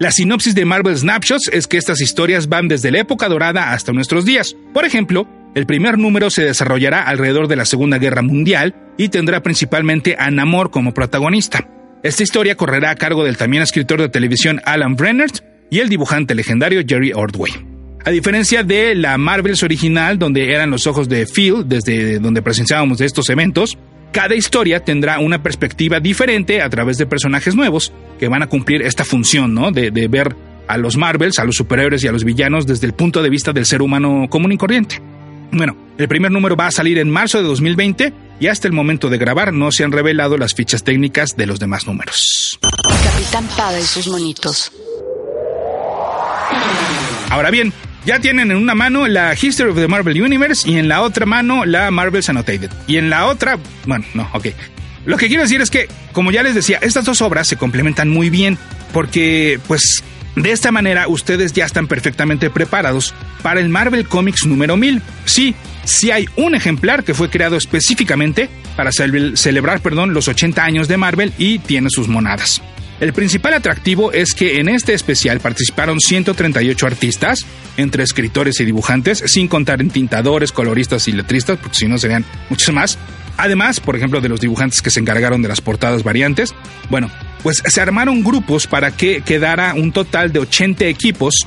La 0.00 0.10
sinopsis 0.10 0.54
de 0.54 0.64
Marvel 0.64 0.96
Snapshots 0.96 1.50
es 1.52 1.66
que 1.66 1.76
estas 1.76 2.00
historias 2.00 2.48
van 2.48 2.68
desde 2.68 2.90
la 2.90 3.00
época 3.00 3.28
dorada 3.28 3.74
hasta 3.74 3.92
nuestros 3.92 4.24
días. 4.24 4.56
Por 4.72 4.86
ejemplo, 4.86 5.28
el 5.54 5.66
primer 5.66 5.98
número 5.98 6.30
se 6.30 6.42
desarrollará 6.42 7.02
alrededor 7.02 7.48
de 7.48 7.56
la 7.56 7.66
Segunda 7.66 7.98
Guerra 7.98 8.22
Mundial 8.22 8.74
y 8.96 9.10
tendrá 9.10 9.42
principalmente 9.42 10.16
a 10.18 10.30
Namor 10.30 10.70
como 10.70 10.94
protagonista. 10.94 11.68
Esta 12.02 12.22
historia 12.22 12.54
correrá 12.54 12.92
a 12.92 12.94
cargo 12.94 13.24
del 13.24 13.36
también 13.36 13.62
escritor 13.62 14.00
de 14.00 14.08
televisión 14.08 14.62
Alan 14.64 14.96
Brennert 14.96 15.44
y 15.68 15.80
el 15.80 15.90
dibujante 15.90 16.34
legendario 16.34 16.80
Jerry 16.88 17.12
Ordway. 17.12 17.52
A 18.02 18.10
diferencia 18.10 18.62
de 18.62 18.94
la 18.94 19.18
Marvels 19.18 19.62
original, 19.62 20.18
donde 20.18 20.50
eran 20.50 20.70
los 20.70 20.86
ojos 20.86 21.10
de 21.10 21.26
Phil, 21.26 21.64
desde 21.66 22.20
donde 22.20 22.40
presenciábamos 22.40 23.02
estos 23.02 23.28
eventos, 23.28 23.76
cada 24.12 24.34
historia 24.34 24.84
tendrá 24.84 25.18
una 25.18 25.42
perspectiva 25.42 26.00
diferente 26.00 26.62
a 26.62 26.68
través 26.68 26.96
de 26.96 27.06
personajes 27.06 27.54
nuevos 27.54 27.92
que 28.18 28.28
van 28.28 28.42
a 28.42 28.48
cumplir 28.48 28.82
esta 28.82 29.04
función, 29.04 29.54
¿no? 29.54 29.70
De, 29.70 29.90
ver 30.08 30.36
a 30.68 30.76
los 30.76 30.96
Marvels, 30.96 31.38
a 31.38 31.44
los 31.44 31.56
superhéroes 31.56 32.02
y 32.04 32.08
a 32.08 32.12
los 32.12 32.24
villanos 32.24 32.66
desde 32.66 32.86
el 32.86 32.92
punto 32.92 33.22
de 33.22 33.30
vista 33.30 33.52
del 33.52 33.66
ser 33.66 33.82
humano 33.82 34.26
común 34.28 34.52
y 34.52 34.56
corriente. 34.56 35.00
Bueno, 35.52 35.76
el 35.98 36.06
primer 36.06 36.30
número 36.30 36.54
va 36.54 36.68
a 36.68 36.70
salir 36.70 36.98
en 36.98 37.10
marzo 37.10 37.38
de 37.38 37.44
2020 37.44 38.12
y 38.38 38.46
hasta 38.46 38.68
el 38.68 38.72
momento 38.72 39.08
de 39.08 39.18
grabar 39.18 39.52
no 39.52 39.72
se 39.72 39.82
han 39.82 39.90
revelado 39.90 40.38
las 40.38 40.54
fichas 40.54 40.84
técnicas 40.84 41.36
de 41.36 41.46
los 41.46 41.58
demás 41.58 41.86
números. 41.86 42.58
Capitán 43.02 43.48
Pada 43.56 43.80
y 43.80 43.82
sus 43.82 44.06
monitos. 44.06 44.72
Ahora 47.30 47.50
bien, 47.50 47.72
ya 48.04 48.18
tienen 48.20 48.50
en 48.50 48.56
una 48.56 48.74
mano 48.74 49.06
la 49.06 49.34
History 49.40 49.70
of 49.70 49.76
the 49.76 49.88
Marvel 49.88 50.20
Universe 50.20 50.68
y 50.68 50.76
en 50.76 50.88
la 50.88 51.02
otra 51.02 51.26
mano 51.26 51.64
la 51.64 51.90
Marvel's 51.90 52.28
Annotated. 52.28 52.70
Y 52.86 52.96
en 52.96 53.10
la 53.10 53.26
otra, 53.26 53.58
bueno, 53.86 54.04
no, 54.14 54.28
ok. 54.32 54.48
Lo 55.06 55.16
que 55.16 55.28
quiero 55.28 55.42
decir 55.42 55.60
es 55.60 55.70
que, 55.70 55.88
como 56.12 56.30
ya 56.30 56.42
les 56.42 56.54
decía, 56.54 56.78
estas 56.82 57.04
dos 57.04 57.22
obras 57.22 57.48
se 57.48 57.56
complementan 57.56 58.08
muy 58.08 58.30
bien 58.30 58.58
porque, 58.92 59.58
pues, 59.66 60.02
de 60.36 60.52
esta 60.52 60.70
manera 60.70 61.08
ustedes 61.08 61.52
ya 61.52 61.64
están 61.64 61.86
perfectamente 61.86 62.50
preparados 62.50 63.14
para 63.42 63.60
el 63.60 63.68
Marvel 63.68 64.06
Comics 64.06 64.46
número 64.46 64.76
1000. 64.76 65.02
Sí, 65.24 65.54
sí 65.84 66.10
hay 66.10 66.28
un 66.36 66.54
ejemplar 66.54 67.02
que 67.02 67.14
fue 67.14 67.30
creado 67.30 67.56
específicamente 67.56 68.48
para 68.76 68.90
celebrar, 68.92 69.80
perdón, 69.80 70.14
los 70.14 70.28
80 70.28 70.62
años 70.62 70.88
de 70.88 70.96
Marvel 70.96 71.32
y 71.38 71.58
tiene 71.58 71.88
sus 71.90 72.08
monadas. 72.08 72.62
El 73.00 73.14
principal 73.14 73.54
atractivo 73.54 74.12
es 74.12 74.34
que 74.34 74.60
en 74.60 74.68
este 74.68 74.92
especial 74.92 75.40
participaron 75.40 75.98
138 75.98 76.86
artistas, 76.86 77.46
entre 77.78 78.02
escritores 78.02 78.60
y 78.60 78.66
dibujantes, 78.66 79.22
sin 79.26 79.48
contar 79.48 79.80
en 79.80 79.88
tintadores, 79.88 80.52
coloristas 80.52 81.08
y 81.08 81.12
letristas, 81.12 81.58
porque 81.58 81.78
si 81.78 81.88
no 81.88 81.96
serían 81.96 82.26
muchos 82.50 82.74
más. 82.74 82.98
Además, 83.38 83.80
por 83.80 83.96
ejemplo, 83.96 84.20
de 84.20 84.28
los 84.28 84.40
dibujantes 84.40 84.82
que 84.82 84.90
se 84.90 85.00
encargaron 85.00 85.40
de 85.40 85.48
las 85.48 85.62
portadas 85.62 86.02
variantes, 86.02 86.54
bueno, 86.90 87.10
pues 87.42 87.62
se 87.64 87.80
armaron 87.80 88.22
grupos 88.22 88.66
para 88.66 88.90
que 88.90 89.22
quedara 89.22 89.72
un 89.72 89.92
total 89.92 90.30
de 90.30 90.40
80 90.40 90.84
equipos, 90.84 91.46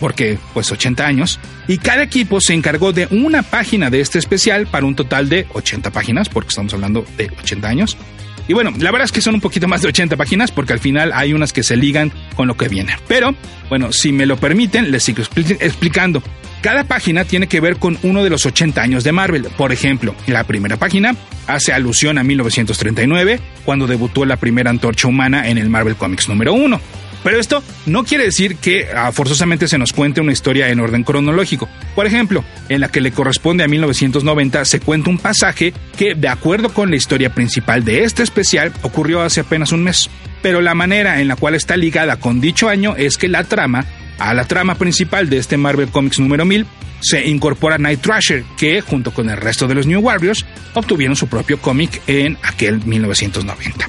porque 0.00 0.38
pues 0.54 0.72
80 0.72 1.06
años, 1.06 1.38
y 1.68 1.76
cada 1.76 2.02
equipo 2.02 2.40
se 2.40 2.54
encargó 2.54 2.94
de 2.94 3.08
una 3.10 3.42
página 3.42 3.90
de 3.90 4.00
este 4.00 4.18
especial 4.18 4.66
para 4.68 4.86
un 4.86 4.94
total 4.94 5.28
de 5.28 5.46
80 5.52 5.90
páginas, 5.90 6.30
porque 6.30 6.48
estamos 6.48 6.72
hablando 6.72 7.04
de 7.18 7.30
80 7.42 7.68
años. 7.68 7.98
Y 8.46 8.52
bueno, 8.52 8.72
la 8.78 8.90
verdad 8.90 9.06
es 9.06 9.12
que 9.12 9.20
son 9.20 9.34
un 9.34 9.40
poquito 9.40 9.68
más 9.68 9.82
de 9.82 9.88
80 9.88 10.16
páginas 10.16 10.50
porque 10.50 10.72
al 10.72 10.80
final 10.80 11.12
hay 11.14 11.32
unas 11.32 11.52
que 11.52 11.62
se 11.62 11.76
ligan 11.76 12.12
con 12.36 12.46
lo 12.46 12.56
que 12.56 12.68
viene. 12.68 12.96
Pero, 13.08 13.34
bueno, 13.68 13.92
si 13.92 14.12
me 14.12 14.26
lo 14.26 14.36
permiten, 14.36 14.90
les 14.90 15.02
sigo 15.02 15.22
explicando. 15.22 16.22
Cada 16.60 16.84
página 16.84 17.24
tiene 17.24 17.46
que 17.46 17.60
ver 17.60 17.76
con 17.76 17.98
uno 18.02 18.24
de 18.24 18.30
los 18.30 18.46
80 18.46 18.80
años 18.80 19.04
de 19.04 19.12
Marvel. 19.12 19.48
Por 19.56 19.72
ejemplo, 19.72 20.14
la 20.26 20.44
primera 20.44 20.78
página 20.78 21.14
hace 21.46 21.72
alusión 21.72 22.16
a 22.16 22.24
1939, 22.24 23.38
cuando 23.64 23.86
debutó 23.86 24.24
la 24.24 24.36
primera 24.36 24.70
antorcha 24.70 25.08
humana 25.08 25.48
en 25.48 25.58
el 25.58 25.68
Marvel 25.68 25.96
Comics 25.96 26.28
número 26.28 26.54
1. 26.54 26.80
Pero 27.24 27.40
esto 27.40 27.64
no 27.86 28.04
quiere 28.04 28.24
decir 28.24 28.56
que 28.56 28.86
ah, 28.94 29.10
forzosamente 29.10 29.66
se 29.66 29.78
nos 29.78 29.94
cuente 29.94 30.20
una 30.20 30.32
historia 30.32 30.68
en 30.68 30.78
orden 30.78 31.02
cronológico. 31.02 31.68
Por 31.94 32.06
ejemplo, 32.06 32.44
en 32.68 32.80
la 32.80 32.88
que 32.88 33.00
le 33.00 33.12
corresponde 33.12 33.64
a 33.64 33.68
1990 33.68 34.64
se 34.66 34.80
cuenta 34.80 35.10
un 35.10 35.18
pasaje 35.18 35.72
que, 35.96 36.14
de 36.14 36.28
acuerdo 36.28 36.68
con 36.68 36.90
la 36.90 36.96
historia 36.96 37.34
principal 37.34 37.82
de 37.82 38.04
este 38.04 38.22
especial, 38.22 38.72
ocurrió 38.82 39.22
hace 39.22 39.40
apenas 39.40 39.72
un 39.72 39.82
mes. 39.82 40.10
Pero 40.42 40.60
la 40.60 40.74
manera 40.74 41.22
en 41.22 41.28
la 41.28 41.36
cual 41.36 41.54
está 41.54 41.78
ligada 41.78 42.20
con 42.20 42.42
dicho 42.42 42.68
año 42.68 42.94
es 42.96 43.16
que 43.16 43.28
la 43.28 43.44
trama, 43.44 43.86
a 44.18 44.34
la 44.34 44.44
trama 44.44 44.74
principal 44.74 45.30
de 45.30 45.38
este 45.38 45.56
Marvel 45.56 45.88
Comics 45.88 46.20
número 46.20 46.44
1000, 46.44 46.66
se 47.00 47.26
incorpora 47.26 47.78
Night 47.78 48.00
Thrasher, 48.00 48.44
que 48.58 48.82
junto 48.82 49.12
con 49.12 49.30
el 49.30 49.38
resto 49.38 49.66
de 49.66 49.74
los 49.74 49.86
New 49.86 50.00
Warriors 50.00 50.44
obtuvieron 50.74 51.16
su 51.16 51.26
propio 51.26 51.58
cómic 51.58 52.02
en 52.06 52.36
aquel 52.42 52.84
1990. 52.84 53.88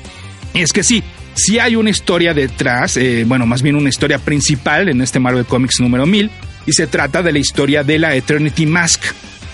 Y 0.54 0.62
es 0.62 0.72
que 0.72 0.84
sí, 0.84 1.04
sí 1.36 1.60
hay 1.60 1.76
una 1.76 1.90
historia 1.90 2.34
detrás, 2.34 2.98
eh, 2.98 3.24
bueno, 3.28 3.46
más 3.46 3.62
bien 3.62 3.76
una 3.76 3.90
historia 3.90 4.18
principal 4.18 4.90
en 4.90 5.02
este 5.02 5.20
Marvel 5.20 5.46
Comics 5.46 5.80
número 5.80 6.06
1000, 6.06 6.32
y 6.66 6.74
se 6.74 6.88
trata 6.88 7.22
de 7.22 7.32
la 7.32 7.40
historia 7.40 7.84
de 7.84 8.00
la 8.00 8.16
Eternity 8.16 8.66
Mask, 8.66 9.04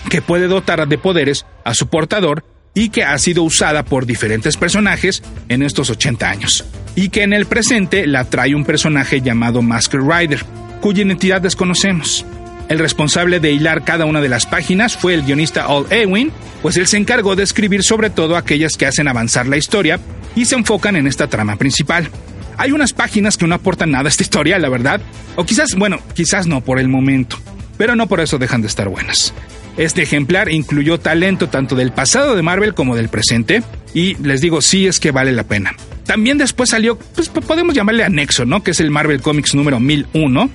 que 0.08 0.22
puede 0.22 0.46
dotar 0.46 0.86
de 0.88 0.98
poderes 0.98 1.44
a 1.64 1.74
su 1.74 1.88
portador 1.88 2.44
y 2.74 2.88
que 2.88 3.04
ha 3.04 3.16
sido 3.18 3.42
usada 3.42 3.84
por 3.84 4.06
diferentes 4.06 4.56
personajes 4.56 5.22
en 5.48 5.62
estos 5.62 5.90
80 5.90 6.30
años, 6.30 6.64
y 6.94 7.10
que 7.10 7.22
en 7.22 7.32
el 7.32 7.46
presente 7.46 8.06
la 8.06 8.24
trae 8.24 8.54
un 8.54 8.64
personaje 8.64 9.20
llamado 9.20 9.60
Masker 9.60 10.00
Rider, 10.00 10.44
cuya 10.80 11.02
identidad 11.02 11.42
desconocemos. 11.42 12.24
El 12.72 12.78
responsable 12.78 13.38
de 13.38 13.52
hilar 13.52 13.84
cada 13.84 14.06
una 14.06 14.22
de 14.22 14.30
las 14.30 14.46
páginas 14.46 14.96
fue 14.96 15.12
el 15.12 15.24
guionista 15.24 15.66
Al 15.66 15.84
Ewing, 15.90 16.32
pues 16.62 16.78
él 16.78 16.86
se 16.86 16.96
encargó 16.96 17.36
de 17.36 17.42
escribir 17.42 17.82
sobre 17.82 18.08
todo 18.08 18.34
aquellas 18.34 18.78
que 18.78 18.86
hacen 18.86 19.08
avanzar 19.08 19.46
la 19.46 19.58
historia 19.58 20.00
y 20.34 20.46
se 20.46 20.54
enfocan 20.54 20.96
en 20.96 21.06
esta 21.06 21.26
trama 21.26 21.56
principal. 21.56 22.08
Hay 22.56 22.72
unas 22.72 22.94
páginas 22.94 23.36
que 23.36 23.46
no 23.46 23.54
aportan 23.54 23.90
nada 23.90 24.06
a 24.06 24.08
esta 24.08 24.22
historia, 24.22 24.58
la 24.58 24.70
verdad, 24.70 25.02
o 25.36 25.44
quizás, 25.44 25.74
bueno, 25.76 25.98
quizás 26.14 26.46
no 26.46 26.62
por 26.62 26.78
el 26.78 26.88
momento, 26.88 27.36
pero 27.76 27.94
no 27.94 28.06
por 28.06 28.20
eso 28.20 28.38
dejan 28.38 28.62
de 28.62 28.68
estar 28.68 28.88
buenas. 28.88 29.34
Este 29.76 30.00
ejemplar 30.00 30.50
incluyó 30.50 30.98
talento 30.98 31.50
tanto 31.50 31.76
del 31.76 31.92
pasado 31.92 32.34
de 32.34 32.40
Marvel 32.40 32.72
como 32.72 32.96
del 32.96 33.10
presente, 33.10 33.62
y 33.92 34.14
les 34.14 34.40
digo, 34.40 34.62
sí 34.62 34.86
es 34.86 34.98
que 34.98 35.10
vale 35.10 35.32
la 35.32 35.44
pena. 35.44 35.76
También 36.06 36.38
después 36.38 36.70
salió, 36.70 36.98
pues 36.98 37.28
podemos 37.28 37.74
llamarle 37.74 38.04
anexo, 38.04 38.46
¿no? 38.46 38.62
Que 38.62 38.70
es 38.70 38.80
el 38.80 38.90
Marvel 38.90 39.20
Comics 39.20 39.54
número 39.54 39.78
1001, 39.78 40.50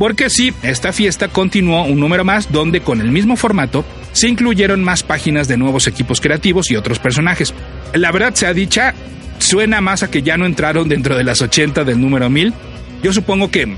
porque 0.00 0.30
sí, 0.30 0.54
esta 0.62 0.94
fiesta 0.94 1.28
continuó 1.28 1.84
un 1.84 2.00
número 2.00 2.24
más 2.24 2.50
donde 2.50 2.80
con 2.80 3.02
el 3.02 3.10
mismo 3.10 3.36
formato 3.36 3.84
se 4.12 4.28
incluyeron 4.28 4.82
más 4.82 5.02
páginas 5.02 5.46
de 5.46 5.58
nuevos 5.58 5.86
equipos 5.86 6.22
creativos 6.22 6.70
y 6.70 6.76
otros 6.76 6.98
personajes. 6.98 7.52
La 7.92 8.10
verdad 8.10 8.32
sea 8.32 8.54
dicha, 8.54 8.94
suena 9.40 9.82
más 9.82 10.02
a 10.02 10.10
que 10.10 10.22
ya 10.22 10.38
no 10.38 10.46
entraron 10.46 10.88
dentro 10.88 11.18
de 11.18 11.24
las 11.24 11.42
80 11.42 11.84
del 11.84 12.00
número 12.00 12.30
1000. 12.30 12.54
Yo 13.02 13.12
supongo 13.12 13.50
que, 13.50 13.76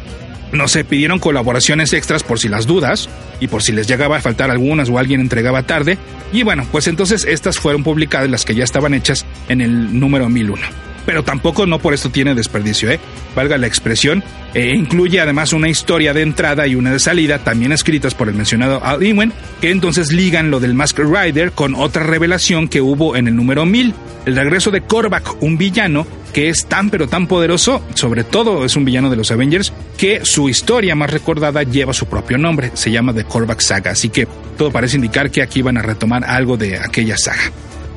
no 0.53 0.69
sé, 0.69 0.85
pidieron 0.85 1.19
colaboraciones 1.19 1.93
extras 1.93 2.23
por 2.23 2.39
si 2.39 2.49
las 2.49 2.69
dudas 2.69 3.09
y 3.41 3.49
por 3.49 3.65
si 3.65 3.73
les 3.73 3.89
llegaba 3.89 4.19
a 4.19 4.21
faltar 4.21 4.49
algunas 4.53 4.91
o 4.91 5.01
alguien 5.01 5.21
entregaba 5.21 5.65
tarde. 5.65 5.99
Y 6.33 6.45
bueno, 6.45 6.65
pues 6.71 6.87
entonces 6.87 7.25
estas 7.25 7.59
fueron 7.59 7.83
publicadas 7.83 8.31
las 8.31 8.45
que 8.45 8.55
ya 8.55 8.63
estaban 8.63 8.95
hechas 8.95 9.27
en 9.49 9.61
el 9.61 9.99
número 9.99 10.29
1001 10.29 10.92
pero 11.07 11.23
tampoco 11.23 11.67
no 11.67 11.79
por 11.79 11.95
esto 11.95 12.11
tiene 12.11 12.35
desperdicio, 12.35 12.91
¿eh? 12.91 13.01
valga 13.35 13.59
la 13.59 13.67
expresión. 13.67 14.23
E 14.55 14.75
incluye 14.75 15.21
además 15.21 15.53
una 15.55 15.69
historia 15.69 16.13
de 16.13 16.23
entrada 16.23 16.67
y 16.67 16.75
una 16.75 16.93
de 16.93 16.99
salida, 16.99 17.39
también 17.39 17.73
escritas 17.73 18.15
por 18.15 18.29
el 18.29 18.35
mencionado 18.35 18.85
Al 18.85 19.03
Ewing, 19.03 19.33
que 19.61 19.71
entonces 19.71 20.13
ligan 20.13 20.51
lo 20.51 20.61
del 20.61 20.75
Mask 20.75 20.99
Rider 20.99 21.53
con 21.53 21.75
otra 21.75 22.05
revelación 22.05 22.69
que 22.69 22.83
hubo 22.83 23.17
en 23.17 23.29
el 23.29 23.37
número 23.37 23.65
1000, 23.65 23.95
el 24.27 24.37
regreso 24.37 24.71
de 24.71 24.83
Korvac, 24.83 25.43
un 25.43 25.57
villano 25.57 26.07
que 26.35 26.49
es 26.49 26.67
tan 26.67 26.91
pero 26.91 27.09
tan 27.09 27.27
poderoso, 27.27 27.83
sobre 27.95 28.25
todo 28.25 28.65
es 28.65 28.77
un 28.77 28.85
villano 28.85 29.11
de 29.11 29.17
los 29.17 29.31
Avengers, 29.31 29.73
que 29.97 30.25
su 30.25 30.49
historia 30.49 30.95
más 30.95 31.11
recordada 31.11 31.63
lleva 31.63 31.93
su 31.93 32.07
propio 32.07 32.39
nombre, 32.39 32.73
se 32.75 32.91
llama 32.91 33.15
The 33.15 33.25
Korvac 33.25 33.61
Saga, 33.61 33.93
así 33.93 34.09
que 34.09 34.27
todo 34.57 34.71
parece 34.71 34.97
indicar 34.97 35.31
que 35.31 35.43
aquí 35.43 35.63
van 35.63 35.79
a 35.79 35.83
retomar 35.83 36.25
algo 36.25 36.57
de 36.57 36.79
aquella 36.79 37.17
saga. 37.17 37.53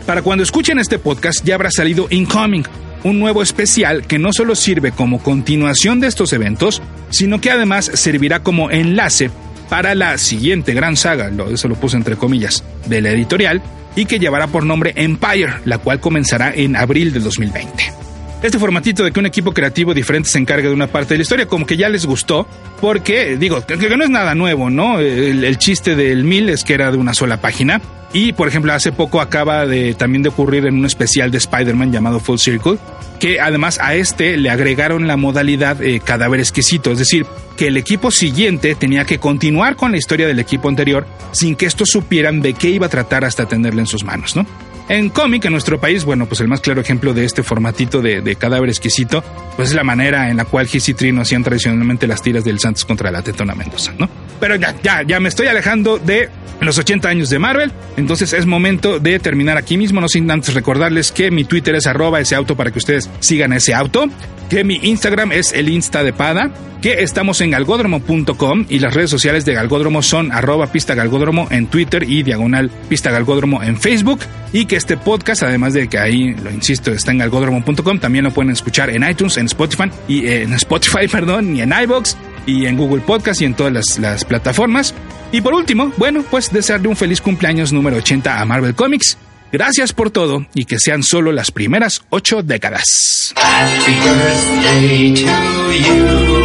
Para 0.05 0.21
cuando 0.21 0.43
escuchen 0.43 0.77
este 0.79 0.99
podcast 0.99 1.43
ya 1.43 1.55
habrá 1.55 1.71
salido 1.71 2.07
Incoming, 2.09 2.65
un 3.05 3.19
nuevo 3.19 3.43
especial 3.43 4.07
que 4.07 4.17
no 4.17 4.33
solo 4.33 4.55
sirve 4.55 4.91
como 4.91 5.19
continuación 5.19 5.99
de 5.99 6.07
estos 6.07 6.33
eventos, 6.33 6.81
sino 7.11 7.39
que 7.39 7.51
además 7.51 7.91
servirá 7.93 8.41
como 8.41 8.71
enlace 8.71 9.29
para 9.69 9.93
la 9.93 10.17
siguiente 10.17 10.73
gran 10.73 10.97
saga, 10.97 11.31
eso 11.51 11.67
lo 11.67 11.75
puse 11.75 11.97
entre 11.97 12.15
comillas, 12.15 12.63
de 12.87 13.01
la 13.01 13.11
editorial, 13.11 13.61
y 13.95 14.05
que 14.05 14.17
llevará 14.17 14.47
por 14.47 14.65
nombre 14.65 14.93
Empire, 14.95 15.53
la 15.65 15.77
cual 15.77 15.99
comenzará 15.99 16.51
en 16.53 16.75
abril 16.75 17.13
del 17.13 17.23
2020. 17.23 18.04
Este 18.45 18.59
formatito 18.59 19.03
de 19.03 19.11
que 19.11 19.19
un 19.19 19.25
equipo 19.25 19.53
creativo 19.53 19.95
diferente 19.95 20.29
se 20.29 20.37
encargue 20.37 20.67
de 20.67 20.73
una 20.75 20.85
parte 20.85 21.15
de 21.15 21.17
la 21.17 21.21
historia, 21.23 21.47
como 21.47 21.65
que 21.65 21.77
ya 21.77 21.89
les 21.89 22.05
gustó, 22.05 22.45
porque, 22.79 23.37
digo, 23.37 23.65
que, 23.65 23.75
no 23.75 24.03
es 24.03 24.09
nada 24.11 24.35
nuevo, 24.35 24.69
¿no? 24.69 24.99
El, 24.99 25.57
chiste 25.57 25.95
del 25.95 26.23
mil 26.23 26.49
es 26.49 26.63
que 26.63 26.75
era 26.75 26.91
de 26.91 26.97
una 26.97 27.15
sola 27.15 27.41
página, 27.41 27.81
y, 28.13 28.33
por 28.33 28.47
ejemplo, 28.47 28.71
hace 28.71 28.91
poco 28.91 29.19
acaba 29.19 29.65
de 29.65 29.95
también 29.95 30.21
de 30.21 30.29
ocurrir 30.29 30.67
en 30.67 30.75
un 30.75 30.85
especial 30.85 31.31
de 31.31 31.39
Spider-Man 31.39 31.91
llamado 31.91 32.19
Full 32.19 32.37
Circle, 32.37 32.77
que 33.19 33.39
además 33.41 33.79
a 33.81 33.95
este 33.95 34.37
le 34.37 34.51
agregaron 34.51 35.07
la 35.07 35.17
modalidad 35.17 35.81
eh, 35.81 35.99
cadáver 35.99 36.39
exquisito, 36.39 36.91
es 36.91 36.99
decir, 36.99 37.25
que 37.57 37.67
el 37.67 37.77
equipo 37.77 38.11
siguiente 38.11 38.75
tenía 38.75 39.05
que 39.05 39.17
continuar 39.17 39.75
con 39.75 39.91
la 39.91 39.97
historia 39.97 40.27
del 40.27 40.37
equipo 40.37 40.69
anterior 40.69 41.07
sin 41.31 41.55
que 41.55 41.65
estos 41.65 41.89
supieran 41.89 42.41
de 42.41 42.53
qué 42.53 42.69
iba 42.69 42.85
a 42.85 42.89
tratar 42.89 43.25
hasta 43.25 43.47
tenerla 43.47 43.81
en 43.81 43.87
sus 43.87 44.03
manos, 44.03 44.35
¿no? 44.35 44.45
En 44.87 45.09
cómic, 45.09 45.45
en 45.45 45.51
nuestro 45.51 45.79
país, 45.79 46.05
bueno, 46.05 46.27
pues 46.27 46.41
el 46.41 46.47
más 46.47 46.61
claro 46.61 46.79
ejemplo 46.79 47.13
de 47.13 47.25
este 47.25 47.41
formatito 47.41 48.01
de, 48.01 48.35
cadáver 48.35 48.69
exquisito, 48.69 49.23
pues 49.55 49.69
es 49.69 49.75
la 49.75 49.83
manera 49.83 50.29
en 50.29 50.37
la 50.37 50.45
cual 50.45 50.67
Giz 50.67 50.87
y 50.89 50.93
Trino 50.93 51.21
hacían 51.21 51.43
tradicionalmente 51.43 52.05
las 52.05 52.21
tiras 52.21 52.43
del 52.43 52.59
Santos 52.59 52.85
contra 52.85 53.09
la 53.09 53.23
Tetona 53.23 53.55
Mendoza, 53.55 53.93
¿no? 53.97 54.07
Pero 54.39 54.55
ya, 54.55 54.75
ya, 54.83 55.01
ya 55.01 55.19
me 55.19 55.29
estoy 55.29 55.47
alejando 55.47 55.97
de 55.97 56.29
los 56.59 56.77
80 56.77 57.09
años 57.09 57.29
de 57.29 57.39
Marvel, 57.39 57.71
entonces 57.97 58.33
es 58.33 58.45
momento 58.45 58.99
de 58.99 59.17
terminar 59.19 59.57
aquí 59.57 59.77
mismo, 59.77 60.01
no 60.01 60.07
sin 60.07 60.29
antes 60.29 60.53
recordarles 60.53 61.11
que 61.11 61.31
mi 61.31 61.45
Twitter 61.45 61.73
es 61.75 61.87
arroba 61.87 62.19
ese 62.19 62.35
auto 62.35 62.55
para 62.55 62.71
que 62.71 62.79
ustedes 62.79 63.09
sigan 63.19 63.53
ese 63.53 63.73
auto, 63.73 64.05
que 64.49 64.63
mi 64.63 64.79
Instagram 64.83 65.31
es 65.31 65.51
el 65.53 65.69
Insta 65.69 66.03
de 66.03 66.13
Pada, 66.13 66.51
que 66.81 67.01
estamos 67.01 67.41
en 67.41 67.49
galgódromo.com 67.49 68.65
y 68.69 68.77
las 68.77 68.93
redes 68.93 69.09
sociales 69.09 69.43
de 69.43 69.55
Galgódromo 69.55 70.03
son 70.03 70.31
arroba 70.31 70.67
pista 70.67 70.93
galgódromo 70.93 71.47
en 71.49 71.65
Twitter 71.65 72.03
y 72.07 72.21
diagonal 72.21 72.69
pista 72.89 73.09
galgódromo 73.09 73.63
en 73.63 73.77
Facebook 73.77 74.19
y 74.53 74.65
que 74.65 74.74
este 74.75 74.97
podcast, 74.97 75.43
además 75.43 75.73
de 75.73 75.87
que 75.87 75.97
ahí, 75.97 76.33
lo 76.33 76.51
insisto, 76.51 76.91
está 76.91 77.11
en 77.11 77.19
galgódromo.com, 77.19 77.99
también 77.99 78.23
lo 78.23 78.31
pueden 78.31 78.51
escuchar 78.51 78.89
en 78.89 79.07
iTunes, 79.07 79.37
en 79.37 79.45
Spotify 79.47 79.91
y 80.07 80.27
en 80.27 80.53
Spotify, 80.53 81.07
perdón, 81.11 81.55
y 81.55 81.61
en 81.61 81.73
iBox 81.83 82.17
y 82.45 82.65
en 82.65 82.77
Google 82.77 83.01
Podcast 83.01 83.41
y 83.41 83.45
en 83.45 83.53
todas 83.53 83.73
las, 83.73 83.99
las 83.99 84.25
plataformas. 84.25 84.93
Y 85.31 85.41
por 85.41 85.53
último, 85.53 85.91
bueno, 85.97 86.23
pues 86.29 86.51
desearle 86.51 86.87
un 86.87 86.95
feliz 86.95 87.21
cumpleaños 87.21 87.73
número 87.73 87.97
80 87.97 88.39
a 88.39 88.45
Marvel 88.45 88.75
Comics. 88.75 89.17
Gracias 89.51 89.93
por 89.93 90.11
todo 90.11 90.45
y 90.53 90.65
que 90.65 90.79
sean 90.79 91.03
solo 91.03 91.31
las 91.31 91.51
primeras 91.51 92.01
ocho 92.09 92.43
décadas. 92.43 93.33
Happy 93.37 93.93
birthday 93.93 95.13
to 95.13 95.71
you. 95.71 96.35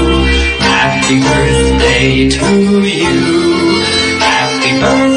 Happy 0.60 1.18
birthday 1.18 2.28
to 2.28 2.82
you. 2.86 3.82
Happy 4.20 4.72
birthday, 4.80 5.09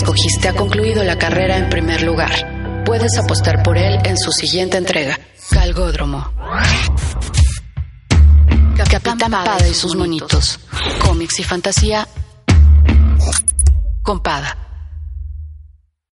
escogiste 0.00 0.48
ha 0.48 0.54
concluido 0.54 1.04
la 1.04 1.18
carrera 1.18 1.58
en 1.58 1.68
primer 1.68 2.02
lugar. 2.02 2.82
Puedes 2.86 3.18
apostar 3.18 3.62
por 3.62 3.76
él 3.76 3.98
en 4.04 4.16
su 4.16 4.32
siguiente 4.32 4.78
entrega. 4.78 5.20
Galgódromo. 5.50 6.32
Capitán 8.90 9.30
Pada 9.30 9.68
y 9.68 9.74
sus 9.74 9.94
monitos. 9.94 10.58
Cómics 11.04 11.40
y 11.40 11.44
fantasía. 11.44 12.08
Compada. 14.02 14.69